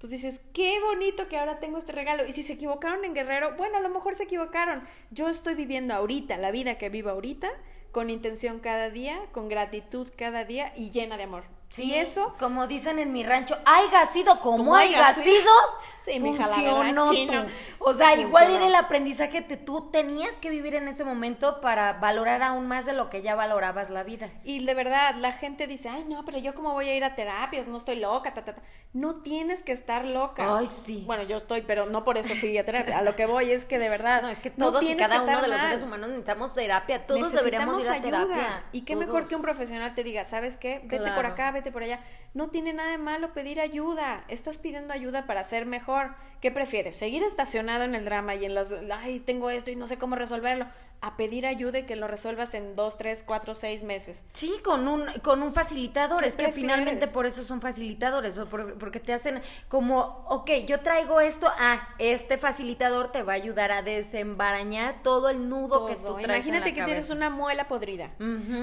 [0.00, 2.24] Entonces dices, qué bonito que ahora tengo este regalo.
[2.26, 4.82] Y si se equivocaron en Guerrero, bueno, a lo mejor se equivocaron.
[5.10, 7.50] Yo estoy viviendo ahorita, la vida que vivo ahorita,
[7.92, 11.59] con intención cada día, con gratitud cada día y llena de amor.
[11.70, 15.50] Sí, y eso, como dicen en mi rancho, haiga sido como, haiga sido.
[16.02, 17.46] Sí, funcionó chino.
[17.78, 21.92] O sea, igual era el aprendizaje que tú tenías que vivir en ese momento para
[21.92, 24.30] valorar aún más de lo que ya valorabas la vida.
[24.42, 27.14] y de verdad, la gente dice, ay, no, pero yo cómo voy a ir a
[27.14, 28.62] terapias, no estoy loca, ta, ta, ta".
[28.94, 30.56] No tienes que estar loca.
[30.56, 31.04] Ay, sí.
[31.06, 32.96] Bueno, yo estoy, pero no por eso fui a terapia.
[32.98, 34.22] A lo que voy es que de verdad.
[34.22, 37.30] No, es que no todos y cada uno de los seres humanos necesitamos terapia, todos
[37.30, 38.34] deberíamos ir a Necesitamos ayuda.
[38.36, 38.64] terapia.
[38.72, 39.06] Y qué todos.
[39.06, 40.80] mejor que un profesional te diga, ¿sabes qué?
[40.84, 42.00] Vete por acá, vete por allá.
[42.32, 44.24] No tiene nada de malo pedir ayuda.
[44.28, 46.14] Estás pidiendo ayuda para ser mejor.
[46.40, 46.96] ¿Qué prefieres?
[46.96, 50.16] ¿Seguir estacionado en el drama y en las, ay, tengo esto y no sé cómo
[50.16, 50.66] resolverlo?
[51.02, 54.22] A pedir ayuda y que lo resuelvas en dos, tres, cuatro, seis meses.
[54.32, 56.20] Sí, con un, con un facilitador.
[56.20, 60.50] ¿Qué Es que finalmente por eso son facilitadores, o por- porque te hacen como, ok,
[60.66, 65.86] yo traigo esto, ah, este facilitador te va a ayudar a desembarañar todo el nudo
[65.86, 66.46] que tú traes.
[66.46, 68.12] en Imagínate la que tienes una muela podrida.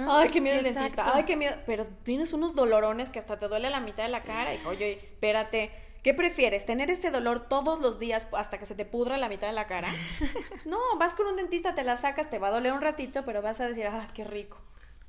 [0.08, 1.16] Ay, qué miedo Sí, el dentista.
[1.16, 1.56] Ay, qué miedo.
[1.66, 4.54] Pero tienes unos dolorones que hasta te duele la mitad de la cara.
[4.54, 5.72] Y oye, espérate.
[6.08, 6.66] ¿Qué prefieres?
[6.66, 9.68] ¿Tener ese dolor todos los días hasta que se te pudra la mitad de la
[9.68, 9.90] cara?
[10.66, 13.42] no, vas con un dentista, te la sacas, te va a doler un ratito, pero
[13.42, 14.58] vas a decir, ah, qué rico.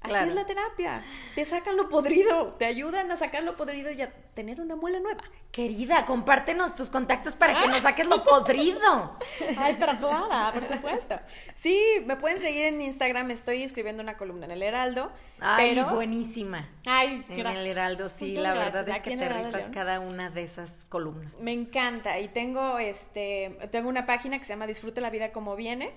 [0.00, 0.28] Así Claro.
[0.28, 1.04] es la terapia.
[1.34, 5.00] Te sacan lo podrido, te ayudan a sacar lo podrido y a tener una muela
[5.00, 5.22] nueva.
[5.50, 9.18] Querida, compártenos tus contactos para que nos saques lo podrido.
[9.58, 11.18] Ay, pero clara, por supuesto.
[11.54, 11.76] Sí,
[12.06, 15.10] me pueden seguir en Instagram, estoy escribiendo una columna en el Heraldo.
[15.40, 15.92] Ay, pero...
[15.94, 16.68] buenísima.
[16.86, 17.64] Ay, En gracias.
[17.64, 18.74] el Heraldo, sí, Muchas la gracias.
[18.74, 21.32] verdad es que en te rifas cada una de esas columnas.
[21.40, 25.56] Me encanta y tengo este tengo una página que se llama Disfrute la vida como
[25.56, 25.92] viene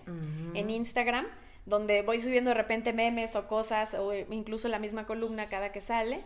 [0.56, 1.28] en Instagram
[1.66, 5.72] donde voy subiendo de repente memes o cosas o eh, incluso la misma columna cada
[5.72, 6.20] que sale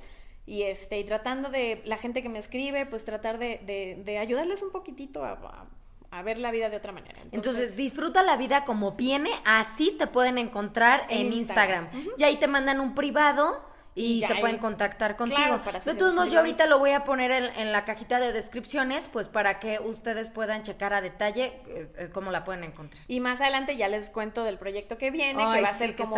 [0.46, 4.18] y este y tratando de la gente que me escribe pues tratar de, de, de
[4.18, 5.66] ayudarles un poquitito a, a-
[6.12, 7.20] a ver la vida de otra manera.
[7.34, 11.86] Entonces, disfruta la vida como viene, así te pueden encontrar en, En Instagram.
[11.92, 12.16] Instagram.
[12.18, 13.62] Y ahí te mandan un privado
[13.98, 15.38] y ya se pueden contactar contigo.
[15.42, 18.20] Claro, para de todos modos, yo ahorita lo voy a poner en, en la cajita
[18.20, 22.66] de descripciones, pues para que ustedes puedan checar a detalle eh, eh, cómo la pueden
[22.66, 23.02] encontrar.
[23.08, 25.80] Y más adelante ya les cuento del proyecto que viene, Ay, que va a sí,
[25.80, 26.18] ser como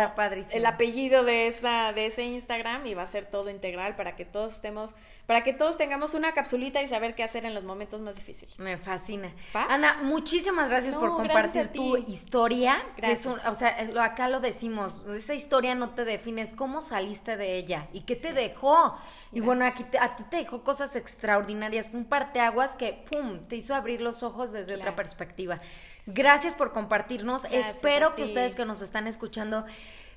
[0.52, 4.24] el apellido de esa de ese Instagram y va a ser todo integral para que
[4.24, 4.94] todos estemos
[5.26, 8.58] para que todos tengamos una capsulita y saber qué hacer en los momentos más difíciles.
[8.60, 9.30] Me fascina.
[9.54, 9.66] ¿Va?
[9.68, 12.82] Ana, muchísimas gracias No, por gracias compartir tu historia.
[12.96, 13.52] Que es un- Gracias.
[13.52, 17.67] o sea, acá lo decimos, esa historia no te defines, cómo saliste de ella.
[17.68, 18.96] Ella y qué te dejó.
[19.32, 21.88] Y bueno, aquí te- a ti te dejó cosas extraordinarias.
[21.88, 25.60] Fue un parteaguas que, pum, te hizo abrir los ojos desde otra perspectiva.
[26.06, 27.42] Gracias por compartirnos.
[27.42, 29.64] Gracias Espero que ustedes que nos están escuchando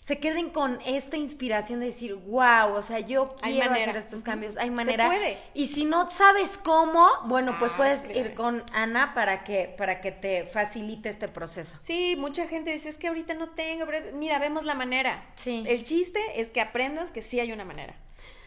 [0.03, 4.57] se queden con esta inspiración de decir, wow, o sea, yo quiero hacer estos cambios.
[4.57, 5.05] Hay Se manera.
[5.05, 5.37] puede.
[5.53, 8.19] Y si no sabes cómo, bueno, pues Ah, puedes claro.
[8.19, 11.77] ir con Ana para que, para que te facilite este proceso.
[11.79, 15.23] Sí, mucha gente dice, es que ahorita no tengo, pero mira, vemos la manera.
[15.35, 15.63] Sí.
[15.67, 17.93] El chiste es que aprendas que sí hay una manera.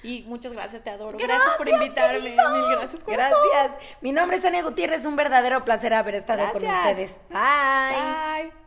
[0.02, 1.16] Y muchas gracias, te adoro.
[1.16, 2.18] Gracias, Gracias, por invitarme.
[2.20, 3.04] Mil gracias.
[3.04, 3.38] corazón.
[3.52, 3.78] Gracias.
[4.00, 5.06] Mi nombre es Tania Gutiérrez.
[5.06, 7.20] Un verdadero placer haber estado con ustedes.
[7.30, 7.38] Bye.
[8.50, 8.63] Bye.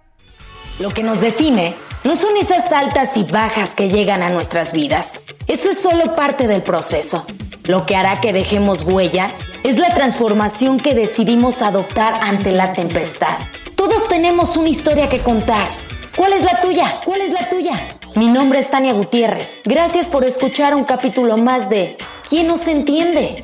[0.79, 1.73] Lo que nos define
[2.03, 5.21] no son esas altas y bajas que llegan a nuestras vidas.
[5.47, 7.25] Eso es solo parte del proceso.
[7.63, 13.37] Lo que hará que dejemos huella es la transformación que decidimos adoptar ante la tempestad.
[13.75, 15.67] Todos tenemos una historia que contar.
[16.15, 17.01] ¿Cuál es la tuya?
[17.03, 17.87] ¿Cuál es la tuya?
[18.15, 19.61] Mi nombre es Tania Gutiérrez.
[19.65, 21.97] Gracias por escuchar un capítulo más de
[22.29, 23.43] ¿Quién nos entiende?